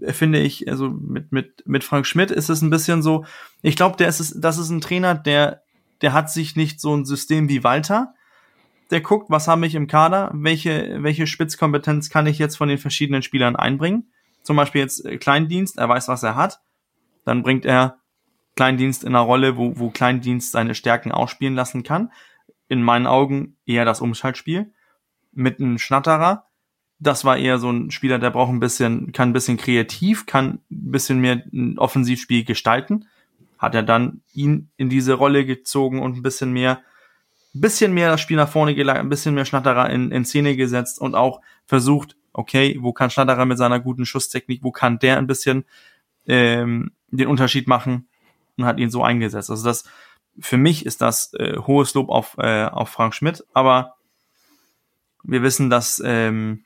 [0.09, 3.25] finde ich, also mit, mit, mit Frank Schmidt ist es ein bisschen so,
[3.61, 5.63] ich glaube, der ist, das ist ein Trainer, der,
[6.01, 8.13] der hat sich nicht so ein System wie Walter.
[8.91, 12.77] Der guckt, was habe ich im Kader, welche, welche Spitzkompetenz kann ich jetzt von den
[12.77, 14.11] verschiedenen Spielern einbringen.
[14.43, 16.61] Zum Beispiel jetzt äh, Kleindienst, er weiß, was er hat.
[17.25, 17.97] Dann bringt er
[18.55, 22.11] Kleindienst in einer Rolle, wo, wo Kleindienst seine Stärken ausspielen lassen kann.
[22.69, 24.71] In meinen Augen eher das Umschaltspiel.
[25.33, 26.46] Mit einem Schnatterer,
[26.99, 30.59] das war eher so ein Spieler, der braucht ein bisschen, kann ein bisschen kreativ, kann
[30.71, 33.07] ein bisschen mehr ein Offensivspiel gestalten.
[33.59, 36.81] Hat er dann ihn in diese Rolle gezogen und ein bisschen mehr,
[37.53, 40.55] ein bisschen mehr das Spiel nach vorne gelegt, ein bisschen mehr Schnatterer in, in Szene
[40.55, 45.17] gesetzt und auch versucht, okay, wo kann Schnatterer mit seiner guten Schusstechnik, wo kann der
[45.17, 45.65] ein bisschen
[46.27, 48.07] ähm, den Unterschied machen
[48.57, 49.49] und hat ihn so eingesetzt.
[49.49, 49.85] Also das,
[50.39, 53.95] für mich ist das äh, hohes Lob auf, äh, auf Frank Schmidt, aber
[55.23, 56.63] wir wissen, dass ähm,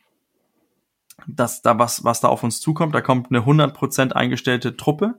[1.27, 2.95] dass da was, was da auf uns zukommt.
[2.95, 5.15] Da kommt eine 100% eingestellte Truppe.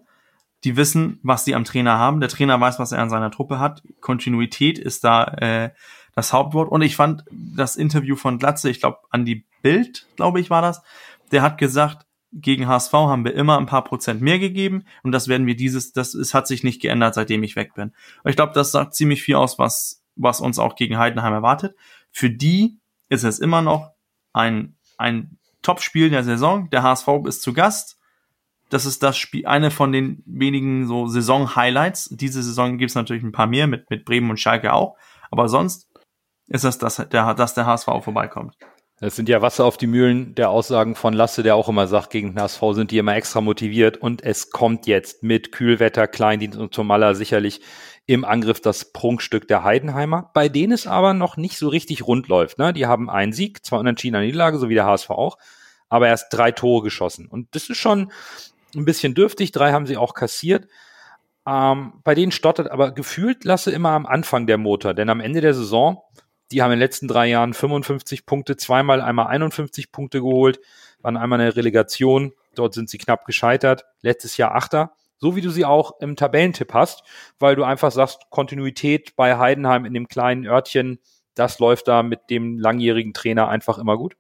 [0.65, 2.21] Die wissen, was sie am Trainer haben.
[2.21, 3.83] Der Trainer weiß, was er an seiner Truppe hat.
[4.01, 5.71] Kontinuität ist da äh,
[6.15, 6.71] das Hauptwort.
[6.71, 10.63] Und ich fand das Interview von Glatze, ich glaube, an die Bild, glaube ich, war
[10.63, 10.83] das.
[11.31, 15.29] Der hat gesagt, gegen HSV haben wir immer ein paar Prozent mehr gegeben und das
[15.29, 17.93] werden wir dieses, das es hat sich nicht geändert, seitdem ich weg bin.
[18.23, 21.77] Und ich glaube, das sagt ziemlich viel aus, was, was uns auch gegen Heidenheim erwartet.
[22.11, 22.79] Für die
[23.11, 23.93] ist es immer noch
[24.33, 26.69] ein, ein Top-Spiel der Saison.
[26.71, 27.99] Der HSV ist zu Gast.
[28.69, 32.09] Das ist das Spiel, eine von den wenigen so Saison-Highlights.
[32.13, 34.97] Diese Saison gibt es natürlich ein paar mehr mit, mit Bremen und Schalke auch.
[35.31, 35.91] Aber sonst
[36.47, 38.57] ist es, dass der, dass der HSV vorbeikommt.
[39.03, 42.11] Das sind ja Wasser auf die Mühlen der Aussagen von Lasse, der auch immer sagt,
[42.11, 46.57] gegen den HSV sind die immer extra motiviert und es kommt jetzt mit Kühlwetter, Kleindienst
[46.57, 47.63] und Tomalla sicherlich
[48.07, 52.29] im Angriff das Prunkstück der Heidenheimer, bei denen es aber noch nicht so richtig rund
[52.29, 52.59] läuft.
[52.59, 52.73] Ne?
[52.73, 55.37] Die haben einen Sieg, zwei unentschieden eine Niederlage, so wie der HSV auch,
[55.89, 57.27] aber erst drei Tore geschossen.
[57.27, 58.13] Und das ist schon
[58.77, 60.69] ein bisschen dürftig, drei haben sie auch kassiert.
[61.45, 65.41] Ähm, bei denen stottert aber gefühlt Lasse immer am Anfang der Motor, denn am Ende
[65.41, 66.05] der Saison
[66.53, 70.61] die haben in den letzten drei Jahren 55 Punkte, zweimal einmal 51 Punkte geholt,
[71.01, 72.33] waren einmal eine Relegation.
[72.55, 73.85] Dort sind sie knapp gescheitert.
[74.03, 74.93] Letztes Jahr Achter.
[75.19, 77.05] So wie du sie auch im Tabellentipp hast,
[77.39, 80.99] weil du einfach sagst, Kontinuität bei Heidenheim in dem kleinen Örtchen,
[81.35, 84.17] das läuft da mit dem langjährigen Trainer einfach immer gut.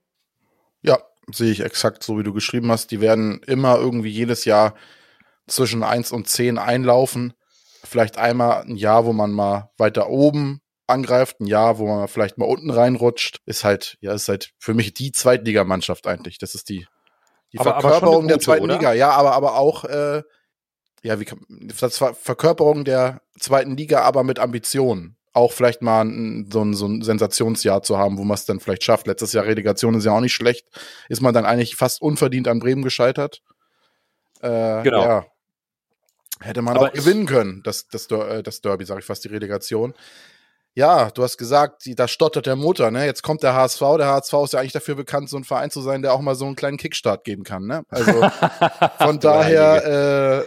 [0.80, 0.98] Ja,
[1.30, 2.92] sehe ich exakt so, wie du geschrieben hast.
[2.92, 4.74] Die werden immer irgendwie jedes Jahr
[5.46, 7.34] zwischen 1 und 10 einlaufen.
[7.84, 10.61] Vielleicht einmal ein Jahr, wo man mal weiter oben
[10.92, 14.74] angreift, ein Jahr, wo man vielleicht mal unten reinrutscht, ist halt, ja, ist halt für
[14.74, 16.38] mich die Zweitligamannschaft eigentlich.
[16.38, 16.86] Das ist die,
[17.52, 18.74] die aber, Verkörperung aber gute, der zweiten oder?
[18.74, 18.92] Liga.
[18.92, 20.22] Ja, aber, aber auch, äh,
[21.02, 25.16] ja, wie kann, das war Verkörperung der zweiten Liga, aber mit Ambitionen.
[25.34, 28.60] Auch vielleicht mal ein, so, ein, so ein Sensationsjahr zu haben, wo man es dann
[28.60, 29.06] vielleicht schafft.
[29.06, 30.66] Letztes Jahr Relegation ist ja auch nicht schlecht.
[31.08, 33.42] Ist man dann eigentlich fast unverdient an Bremen gescheitert.
[34.42, 35.02] Äh, genau.
[35.02, 35.26] Ja.
[36.42, 39.28] Hätte man aber auch gewinnen können, das, das, äh, das Derby, sage ich fast, die
[39.28, 39.94] Relegation.
[40.74, 43.04] Ja, du hast gesagt, da stottert der Motor, ne?
[43.04, 43.80] Jetzt kommt der HSV.
[43.98, 46.34] Der HSV ist ja eigentlich dafür bekannt, so ein Verein zu sein, der auch mal
[46.34, 47.84] so einen kleinen Kickstart geben kann, ne?
[47.90, 48.12] Also
[48.98, 50.46] von daher,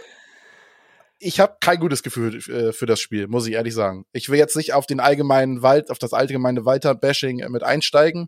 [1.20, 4.04] ich habe kein gutes Gefühl äh, für das Spiel, muss ich ehrlich sagen.
[4.12, 8.26] Ich will jetzt nicht auf den allgemeinen Wald, auf das allgemeine Walter-Bashing mit einsteigen,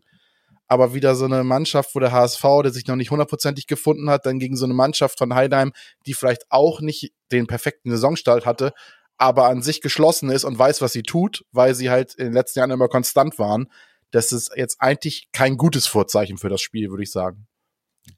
[0.67, 4.25] aber wieder so eine Mannschaft, wo der HSV, der sich noch nicht hundertprozentig gefunden hat,
[4.25, 5.73] dann gegen so eine Mannschaft von Heidheim,
[6.05, 8.71] die vielleicht auch nicht den perfekten Saisonstart hatte,
[9.19, 12.33] aber an sich geschlossen ist und weiß, was sie tut, weil sie halt in den
[12.33, 13.69] letzten Jahren immer konstant waren.
[14.11, 17.45] Das ist jetzt eigentlich kein gutes Vorzeichen für das Spiel, würde ich sagen.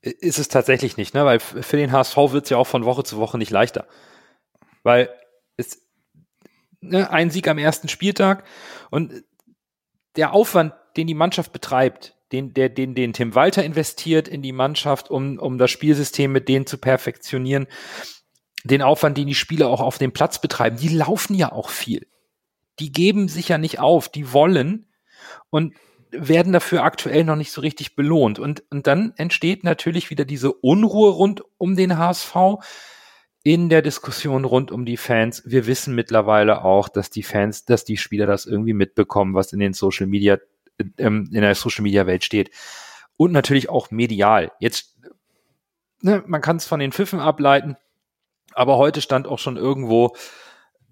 [0.01, 1.25] Ist es tatsächlich nicht, ne?
[1.25, 3.87] Weil für den HSV wird es ja auch von Woche zu Woche nicht leichter.
[4.83, 5.09] Weil
[5.57, 5.81] es
[6.79, 8.45] ne, ein Sieg am ersten Spieltag
[8.91, 9.23] und
[10.15, 14.53] der Aufwand, den die Mannschaft betreibt, den, der, den, den Tim Walter investiert in die
[14.53, 17.67] Mannschaft, um, um das Spielsystem mit denen zu perfektionieren,
[18.64, 22.07] den Aufwand, den die Spieler auch auf dem Platz betreiben, die laufen ja auch viel.
[22.80, 24.88] Die geben sich ja nicht auf, die wollen
[25.49, 25.74] und
[26.12, 28.38] werden dafür aktuell noch nicht so richtig belohnt.
[28.38, 32.36] Und, und dann entsteht natürlich wieder diese Unruhe rund um den HSV
[33.43, 35.43] in der Diskussion rund um die Fans.
[35.45, 39.59] Wir wissen mittlerweile auch, dass die Fans, dass die Spieler das irgendwie mitbekommen, was in
[39.59, 40.38] den Social Media,
[40.97, 42.51] ähm, in der Social Media Welt steht.
[43.18, 44.51] Und natürlich auch medial.
[44.59, 44.99] Jetzt,
[46.01, 47.78] ne, man kann es von den Pfiffen ableiten.
[48.53, 50.15] Aber heute stand auch schon irgendwo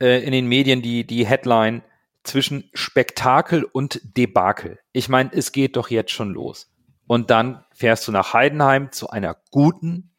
[0.02, 1.84] äh, in den Medien die, die Headline
[2.24, 4.80] zwischen Spektakel und Debakel.
[4.92, 6.72] Ich meine, es geht doch jetzt schon los.
[7.08, 10.16] Und dann fährst du nach Heidenheim zu einer guten,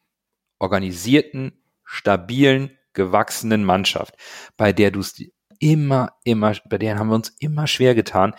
[0.59, 4.15] organisierten, stabilen, gewachsenen Mannschaft,
[4.57, 5.15] bei der du es
[5.59, 8.35] immer, immer, bei der haben wir uns immer schwer getan.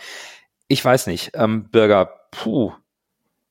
[0.67, 2.73] Ich weiß nicht, ähm, Bürger, puh,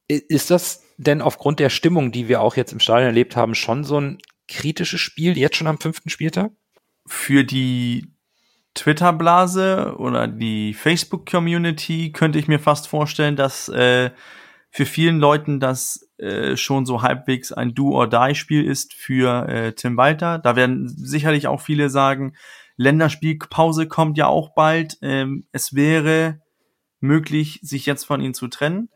[0.08, 3.82] ist das denn aufgrund der Stimmung, die wir auch jetzt im Stadion erlebt haben, schon
[3.84, 4.18] so ein
[4.52, 6.52] kritisches Spiel, jetzt schon am fünften Spieltag?
[7.06, 8.12] Für die
[8.74, 14.10] Twitter-Blase oder die Facebook-Community könnte ich mir fast vorstellen, dass äh,
[14.70, 20.38] für vielen Leuten das äh, schon so halbwegs ein Do-or-Die-Spiel ist für äh, Tim Walter.
[20.38, 22.34] Da werden sicherlich auch viele sagen,
[22.76, 24.96] Länderspielpause kommt ja auch bald.
[25.02, 26.40] Ähm, es wäre
[27.00, 28.88] möglich, sich jetzt von ihnen zu trennen.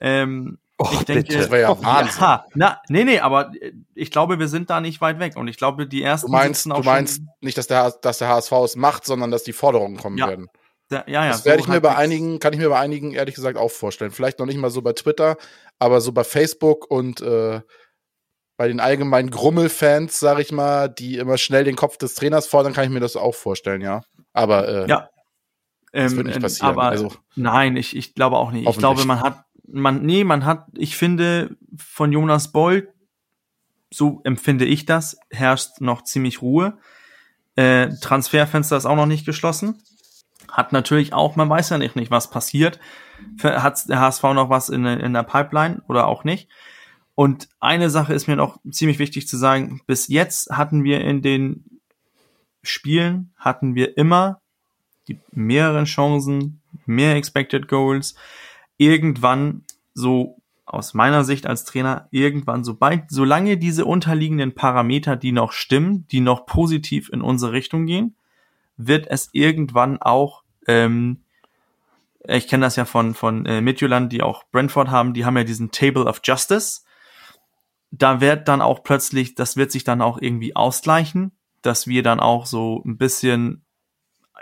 [0.00, 2.20] Ähm, Oh, ich denke, das wäre ja Wahnsinn.
[2.20, 3.52] Ja, na, nee, nee, aber
[3.94, 5.36] ich glaube, wir sind da nicht weit weg.
[5.36, 6.26] Und ich glaube, die ersten.
[6.26, 9.52] Du meinst, du meinst nicht, dass der, dass der HSV es macht, sondern dass die
[9.52, 10.28] Forderungen kommen ja.
[10.28, 10.48] werden.
[10.90, 13.34] Ja, ja, das werde so ich mir bei einigen, kann ich mir bei einigen ehrlich
[13.34, 14.10] gesagt auch vorstellen.
[14.10, 15.36] Vielleicht noch nicht mal so bei Twitter,
[15.78, 17.60] aber so bei Facebook und äh,
[18.56, 22.72] bei den allgemeinen Grummel-Fans, sag ich mal, die immer schnell den Kopf des Trainers fordern,
[22.72, 24.02] kann ich mir das auch vorstellen, ja.
[24.32, 25.08] Aber äh, ja.
[25.92, 26.70] das ähm, wird nicht passieren.
[26.70, 28.68] Aber also, nein, ich, ich glaube auch nicht.
[28.68, 32.92] Ich glaube, man hat man, nee, man hat, ich finde, von Jonas Boll,
[33.92, 36.78] so empfinde ich das, herrscht noch ziemlich Ruhe.
[37.56, 39.80] Äh, Transferfenster ist auch noch nicht geschlossen.
[40.50, 42.80] Hat natürlich auch, man weiß ja nicht, nicht was passiert.
[43.42, 46.48] Hat der HSV noch was in, in der Pipeline oder auch nicht?
[47.14, 49.80] Und eine Sache ist mir noch ziemlich wichtig zu sagen.
[49.86, 51.80] Bis jetzt hatten wir in den
[52.62, 54.40] Spielen, hatten wir immer
[55.06, 58.14] die mehreren Chancen, mehr Expected Goals
[58.76, 59.64] irgendwann
[59.94, 66.06] so aus meiner Sicht als Trainer irgendwann, sobald, solange diese unterliegenden Parameter, die noch stimmen,
[66.08, 68.16] die noch positiv in unsere Richtung gehen,
[68.76, 71.24] wird es irgendwann auch ähm,
[72.26, 75.44] ich kenne das ja von, von äh, Midtjylland, die auch Brentford haben, die haben ja
[75.44, 76.82] diesen Table of Justice.
[77.90, 82.20] Da wird dann auch plötzlich, das wird sich dann auch irgendwie ausgleichen, dass wir dann
[82.20, 83.63] auch so ein bisschen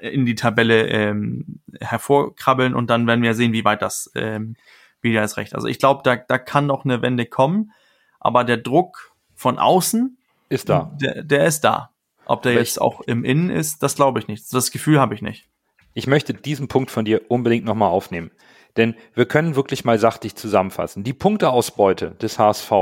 [0.02, 4.56] in die Tabelle ähm, hervorkrabbeln und dann werden wir sehen, wie weit das ähm,
[5.00, 5.54] wieder ist recht.
[5.54, 7.72] Also ich glaube, da, da kann noch eine Wende kommen,
[8.20, 10.92] aber der Druck von außen ist da.
[11.00, 11.90] Der, der ist da.
[12.24, 14.52] Ob der jetzt auch im Innen ist, das glaube ich nicht.
[14.52, 15.48] Das Gefühl habe ich nicht.
[15.94, 18.30] Ich möchte diesen Punkt von dir unbedingt nochmal aufnehmen.
[18.76, 21.04] Denn wir können wirklich mal sachlich zusammenfassen.
[21.04, 22.72] Die Punkteausbeute des HSV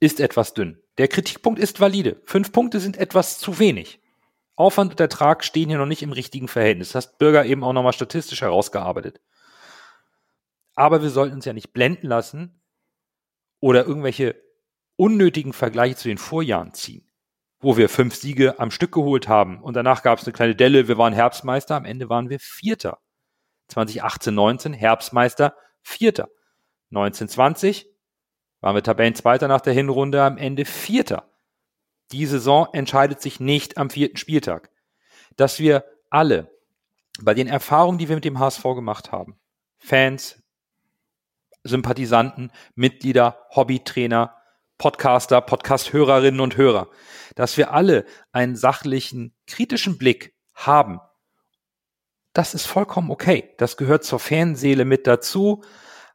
[0.00, 0.78] ist etwas dünn.
[0.98, 2.20] Der Kritikpunkt ist valide.
[2.24, 3.99] Fünf Punkte sind etwas zu wenig.
[4.60, 6.92] Aufwand und Ertrag stehen hier noch nicht im richtigen Verhältnis.
[6.92, 9.20] Das hat Bürger eben auch nochmal statistisch herausgearbeitet.
[10.74, 12.62] Aber wir sollten uns ja nicht blenden lassen
[13.58, 14.40] oder irgendwelche
[14.96, 17.10] unnötigen Vergleiche zu den Vorjahren ziehen
[17.60, 19.62] wo wir fünf Siege am Stück geholt haben.
[19.62, 22.98] Und danach gab es eine kleine Delle, wir waren Herbstmeister, am Ende waren wir Vierter.
[23.68, 26.28] 2018, 19 Herbstmeister, Vierter.
[26.90, 27.86] 1920
[28.60, 31.29] waren wir Tabellenzweiter nach der Hinrunde, am Ende Vierter.
[32.12, 34.70] Die Saison entscheidet sich nicht am vierten Spieltag.
[35.36, 36.50] Dass wir alle
[37.20, 39.38] bei den Erfahrungen, die wir mit dem HSV gemacht haben,
[39.78, 40.42] Fans,
[41.62, 44.36] Sympathisanten, Mitglieder, Hobbytrainer,
[44.78, 46.88] Podcaster, Podcast-Hörerinnen und Hörer,
[47.34, 51.00] dass wir alle einen sachlichen, kritischen Blick haben.
[52.32, 53.54] Das ist vollkommen okay.
[53.58, 55.62] Das gehört zur Fanseele mit dazu.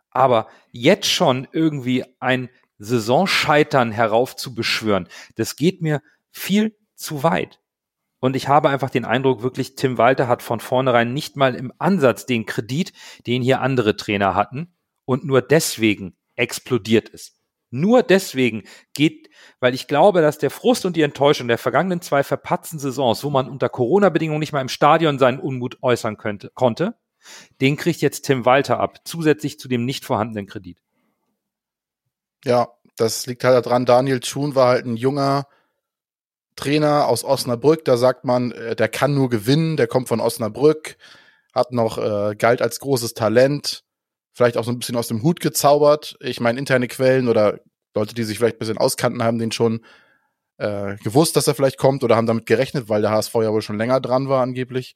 [0.09, 6.01] Aber jetzt schon irgendwie ein Saisonscheitern heraufzubeschwören, das geht mir
[6.31, 7.61] viel zu weit.
[8.19, 11.71] Und ich habe einfach den Eindruck, wirklich, Tim Walter hat von vornherein nicht mal im
[11.77, 12.93] Ansatz den Kredit,
[13.27, 14.73] den hier andere Trainer hatten.
[15.05, 17.39] Und nur deswegen explodiert es.
[17.69, 18.63] Nur deswegen
[18.93, 23.23] geht, weil ich glaube, dass der Frust und die Enttäuschung der vergangenen zwei verpatzten Saisons,
[23.23, 26.97] wo man unter Corona-Bedingungen nicht mal im Stadion seinen Unmut äußern könnte, konnte,
[27.61, 30.81] den kriegt jetzt Tim Walter ab, zusätzlich zu dem nicht vorhandenen Kredit.
[32.45, 35.47] Ja, das liegt halt daran, Daniel Thun war halt ein junger
[36.55, 40.97] Trainer aus Osnabrück, da sagt man, äh, der kann nur gewinnen, der kommt von Osnabrück,
[41.53, 43.83] hat noch, äh, galt als großes Talent,
[44.33, 46.17] vielleicht auch so ein bisschen aus dem Hut gezaubert.
[46.21, 47.59] Ich meine, interne Quellen oder
[47.95, 49.83] Leute, die sich vielleicht ein bisschen auskannten, haben den schon
[50.57, 53.61] äh, gewusst, dass er vielleicht kommt oder haben damit gerechnet, weil der HSV ja wohl
[53.61, 54.95] schon länger dran war angeblich.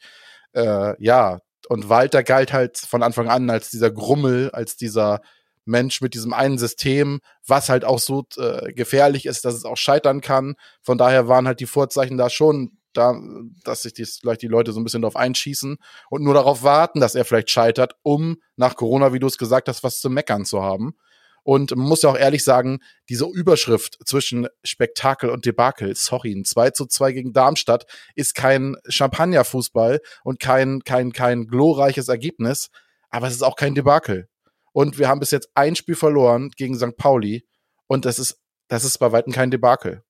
[0.53, 5.21] Äh, ja, und Walter galt halt von Anfang an als dieser Grummel, als dieser
[5.69, 9.77] Mensch mit diesem einen System, was halt auch so äh, gefährlich ist, dass es auch
[9.77, 10.55] scheitern kann.
[10.81, 13.19] Von daher waren halt die Vorzeichen da schon da,
[13.63, 15.77] dass sich dies, vielleicht die Leute so ein bisschen darauf einschießen
[16.09, 19.67] und nur darauf warten, dass er vielleicht scheitert, um nach Corona, wie du es gesagt
[19.67, 20.95] hast, was zu meckern zu haben.
[21.43, 26.45] Und man muss ja auch ehrlich sagen, diese Überschrift zwischen Spektakel und Debakel, sorry, ein
[26.45, 32.69] 2 zu 2 gegen Darmstadt ist kein Champagnerfußball und kein, kein, kein glorreiches Ergebnis,
[33.09, 34.27] aber es ist auch kein Debakel.
[34.71, 36.95] Und wir haben bis jetzt ein Spiel verloren gegen St.
[36.97, 37.47] Pauli
[37.87, 40.03] und das ist, das ist bei weitem kein Debakel.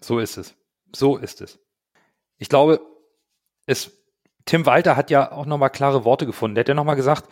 [0.00, 0.54] So ist es.
[0.94, 1.58] So ist es
[2.38, 2.80] ich glaube,
[3.66, 3.90] es,
[4.44, 6.54] Tim Walter hat ja auch nochmal klare Worte gefunden.
[6.54, 7.30] Der hat ja nochmal gesagt,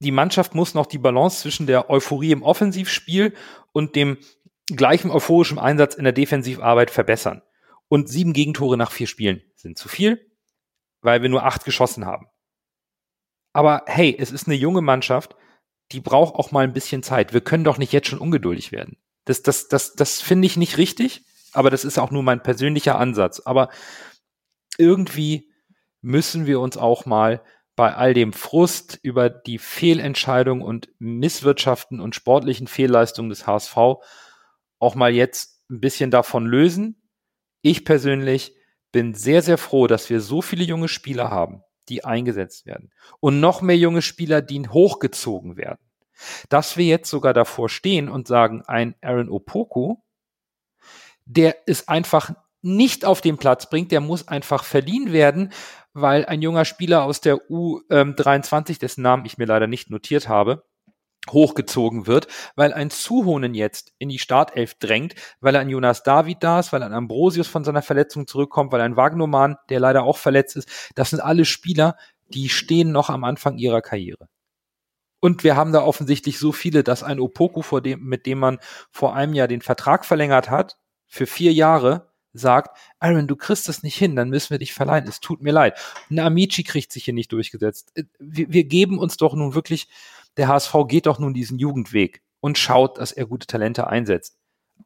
[0.00, 3.34] die Mannschaft muss noch die Balance zwischen der Euphorie im Offensivspiel
[3.72, 4.18] und dem
[4.74, 7.42] gleichen euphorischen Einsatz in der Defensivarbeit verbessern.
[7.88, 10.32] Und sieben Gegentore nach vier Spielen sind zu viel,
[11.02, 12.26] weil wir nur acht geschossen haben.
[13.56, 15.36] Aber hey, es ist eine junge Mannschaft,
[15.92, 17.32] die braucht auch mal ein bisschen Zeit.
[17.32, 18.98] Wir können doch nicht jetzt schon ungeduldig werden.
[19.24, 21.24] Das, das, das, das finde ich nicht richtig
[21.56, 23.40] aber das ist auch nur mein persönlicher Ansatz.
[23.40, 23.70] Aber
[24.76, 25.50] irgendwie
[26.02, 27.42] müssen wir uns auch mal
[27.76, 33.76] bei all dem Frust über die Fehlentscheidung und Misswirtschaften und sportlichen Fehlleistungen des HSV
[34.78, 37.10] auch mal jetzt ein bisschen davon lösen.
[37.62, 38.54] Ich persönlich
[38.92, 42.90] bin sehr, sehr froh, dass wir so viele junge Spieler haben, die eingesetzt werden.
[43.20, 45.80] Und noch mehr junge Spieler, die hochgezogen werden.
[46.48, 49.96] Dass wir jetzt sogar davor stehen und sagen, ein Aaron Opoku
[51.26, 52.30] der es einfach
[52.62, 55.52] nicht auf den Platz bringt, der muss einfach verliehen werden,
[55.92, 60.64] weil ein junger Spieler aus der U23, dessen Namen ich mir leider nicht notiert habe,
[61.30, 66.60] hochgezogen wird, weil ein Zuhonen jetzt in die Startelf drängt, weil ein Jonas David da
[66.60, 70.56] ist, weil ein Ambrosius von seiner Verletzung zurückkommt, weil ein Wagnoman, der leider auch verletzt
[70.56, 70.68] ist.
[70.94, 71.96] Das sind alle Spieler,
[72.28, 74.28] die stehen noch am Anfang ihrer Karriere.
[75.20, 78.58] Und wir haben da offensichtlich so viele, dass ein Opoku, vor dem, mit dem man
[78.90, 83.82] vor einem Jahr den Vertrag verlängert hat, für vier Jahre sagt, Aaron, du kriegst das
[83.82, 85.08] nicht hin, dann müssen wir dich verleihen.
[85.08, 85.78] Es tut mir leid.
[86.10, 87.92] Eine Amici kriegt sich hier nicht durchgesetzt.
[87.94, 89.88] Äh, wir, wir geben uns doch nun wirklich,
[90.36, 94.38] der HSV geht doch nun diesen Jugendweg und schaut, dass er gute Talente einsetzt.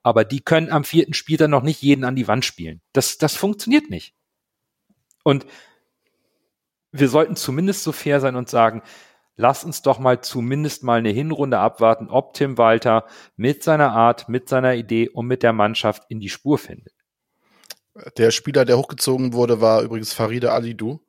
[0.02, 2.80] Aber die können am vierten Spiel dann noch nicht jeden an die Wand spielen.
[2.92, 4.14] Das, das funktioniert nicht.
[5.24, 5.46] Und
[6.92, 8.82] wir sollten zumindest so fair sein und sagen,
[9.36, 14.28] lass uns doch mal zumindest mal eine Hinrunde abwarten, ob Tim Walter mit seiner Art,
[14.28, 16.94] mit seiner Idee und mit der Mannschaft in die Spur findet.
[18.16, 21.00] Der Spieler, der hochgezogen wurde, war übrigens Faride Alidou.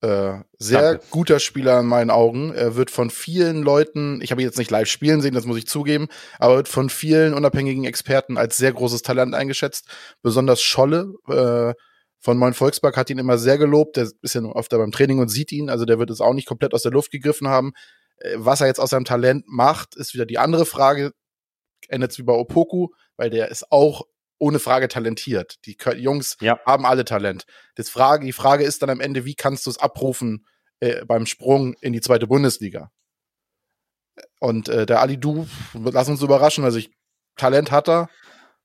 [0.00, 1.04] Äh, sehr Danke.
[1.10, 2.54] guter Spieler in meinen Augen.
[2.54, 5.58] Er wird von vielen Leuten, ich habe ihn jetzt nicht live spielen sehen, das muss
[5.58, 6.06] ich zugeben,
[6.38, 9.88] aber wird von vielen unabhängigen Experten als sehr großes Talent eingeschätzt.
[10.22, 11.74] Besonders Scholle äh,
[12.20, 13.96] von Moin Volkspark hat ihn immer sehr gelobt.
[13.96, 16.34] Der ist ja nur öfter beim Training und sieht ihn, also der wird es auch
[16.34, 17.72] nicht komplett aus der Luft gegriffen haben.
[18.18, 21.12] Äh, was er jetzt aus seinem Talent macht, ist wieder die andere Frage.
[21.88, 24.02] Endet es wie bei Opoku, weil der ist auch
[24.38, 25.56] ohne Frage talentiert.
[25.66, 26.58] Die Jungs ja.
[26.64, 27.44] haben alle Talent.
[27.74, 30.46] Das Frage, die Frage ist dann am Ende, wie kannst du es abrufen
[30.80, 32.90] äh, beim Sprung in die zweite Bundesliga?
[34.40, 36.64] Und äh, der Ali Du, lass uns überraschen.
[36.64, 36.90] Also ich,
[37.36, 38.08] Talent hat er.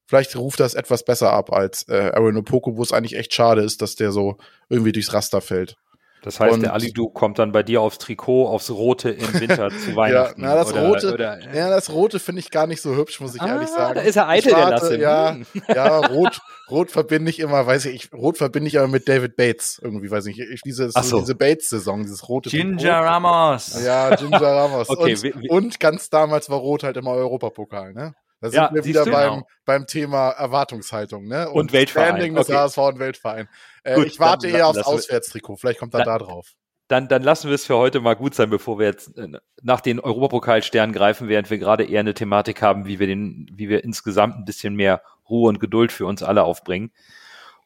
[0.06, 3.62] Vielleicht ruft das etwas besser ab als äh, Aaron Opoko, wo es eigentlich echt schade
[3.62, 4.38] ist, dass der so
[4.70, 5.78] irgendwie durchs Raster fällt.
[6.24, 9.70] Das heißt, und der Alidu kommt dann bei dir aufs Trikot, aufs Rote im Winter
[9.70, 10.42] zu Weihnachten.
[10.42, 13.20] Ja, na, das oder, Rote, oder, ja, das Rote finde ich gar nicht so hübsch,
[13.20, 13.96] muss ich ah, ehrlich sagen.
[13.96, 14.98] Da ist er eitel, der Lasse.
[14.98, 15.36] Ja,
[15.68, 16.40] ja, Rot,
[16.72, 20.26] Rot verbinde ich immer, weiß ich, Rot verbinde ich aber mit David Bates irgendwie, weiß
[20.28, 20.64] ich nicht.
[20.66, 21.20] Diese, so.
[21.20, 23.02] diese Bates-Saison, dieses rote Ginger.
[23.02, 23.84] Ramos.
[23.84, 24.90] Ja, Ginger Ramos.
[24.90, 28.16] okay, und, wie, und ganz damals war Rot halt immer Europapokal, ne?
[28.44, 29.48] Da sind ja, wir wieder beim, genau.
[29.66, 31.50] beim Thema Erwartungshaltung, ne?
[31.50, 32.10] Und, und Weltverein.
[32.10, 32.58] Standing des okay.
[32.58, 33.48] HSV und Weltverein.
[33.84, 35.56] Äh, Gut, ich warte eher aufs Auswärtstrikot.
[35.56, 36.54] Vielleicht kommt er da drauf
[36.88, 39.28] dann, dann lassen wir es für heute mal gut sein, bevor wir jetzt äh,
[39.62, 43.70] nach den Europapokalsternen greifen, während wir gerade eher eine Thematik haben, wie wir den, wie
[43.70, 46.92] wir insgesamt ein bisschen mehr Ruhe und Geduld für uns alle aufbringen.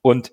[0.01, 0.32] Und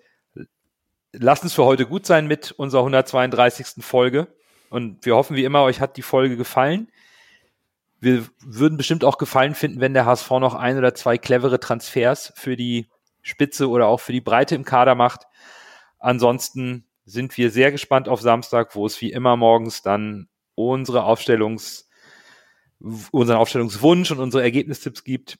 [1.13, 3.83] lasst es für heute gut sein mit unserer 132.
[3.85, 4.29] Folge.
[4.71, 6.91] Und wir hoffen wie immer, euch hat die Folge gefallen.
[8.05, 12.35] Wir würden bestimmt auch gefallen finden, wenn der HSV noch ein oder zwei clevere Transfers
[12.37, 12.91] für die
[13.23, 15.27] Spitze oder auch für die Breite im Kader macht.
[15.99, 21.89] Ansonsten sind wir sehr gespannt auf Samstag, wo es wie immer morgens dann unsere Aufstellungs,
[23.11, 25.39] unseren Aufstellungswunsch und unsere Ergebnistipps gibt.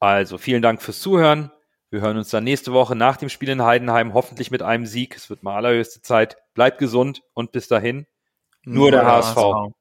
[0.00, 1.52] Also vielen Dank fürs Zuhören.
[1.90, 5.16] Wir hören uns dann nächste Woche nach dem Spiel in Heidenheim, hoffentlich mit einem Sieg.
[5.16, 6.36] Es wird mal allerhöchste Zeit.
[6.54, 8.06] Bleibt gesund und bis dahin
[8.64, 9.36] nur, nur der, der HSV.
[9.36, 9.79] HSV.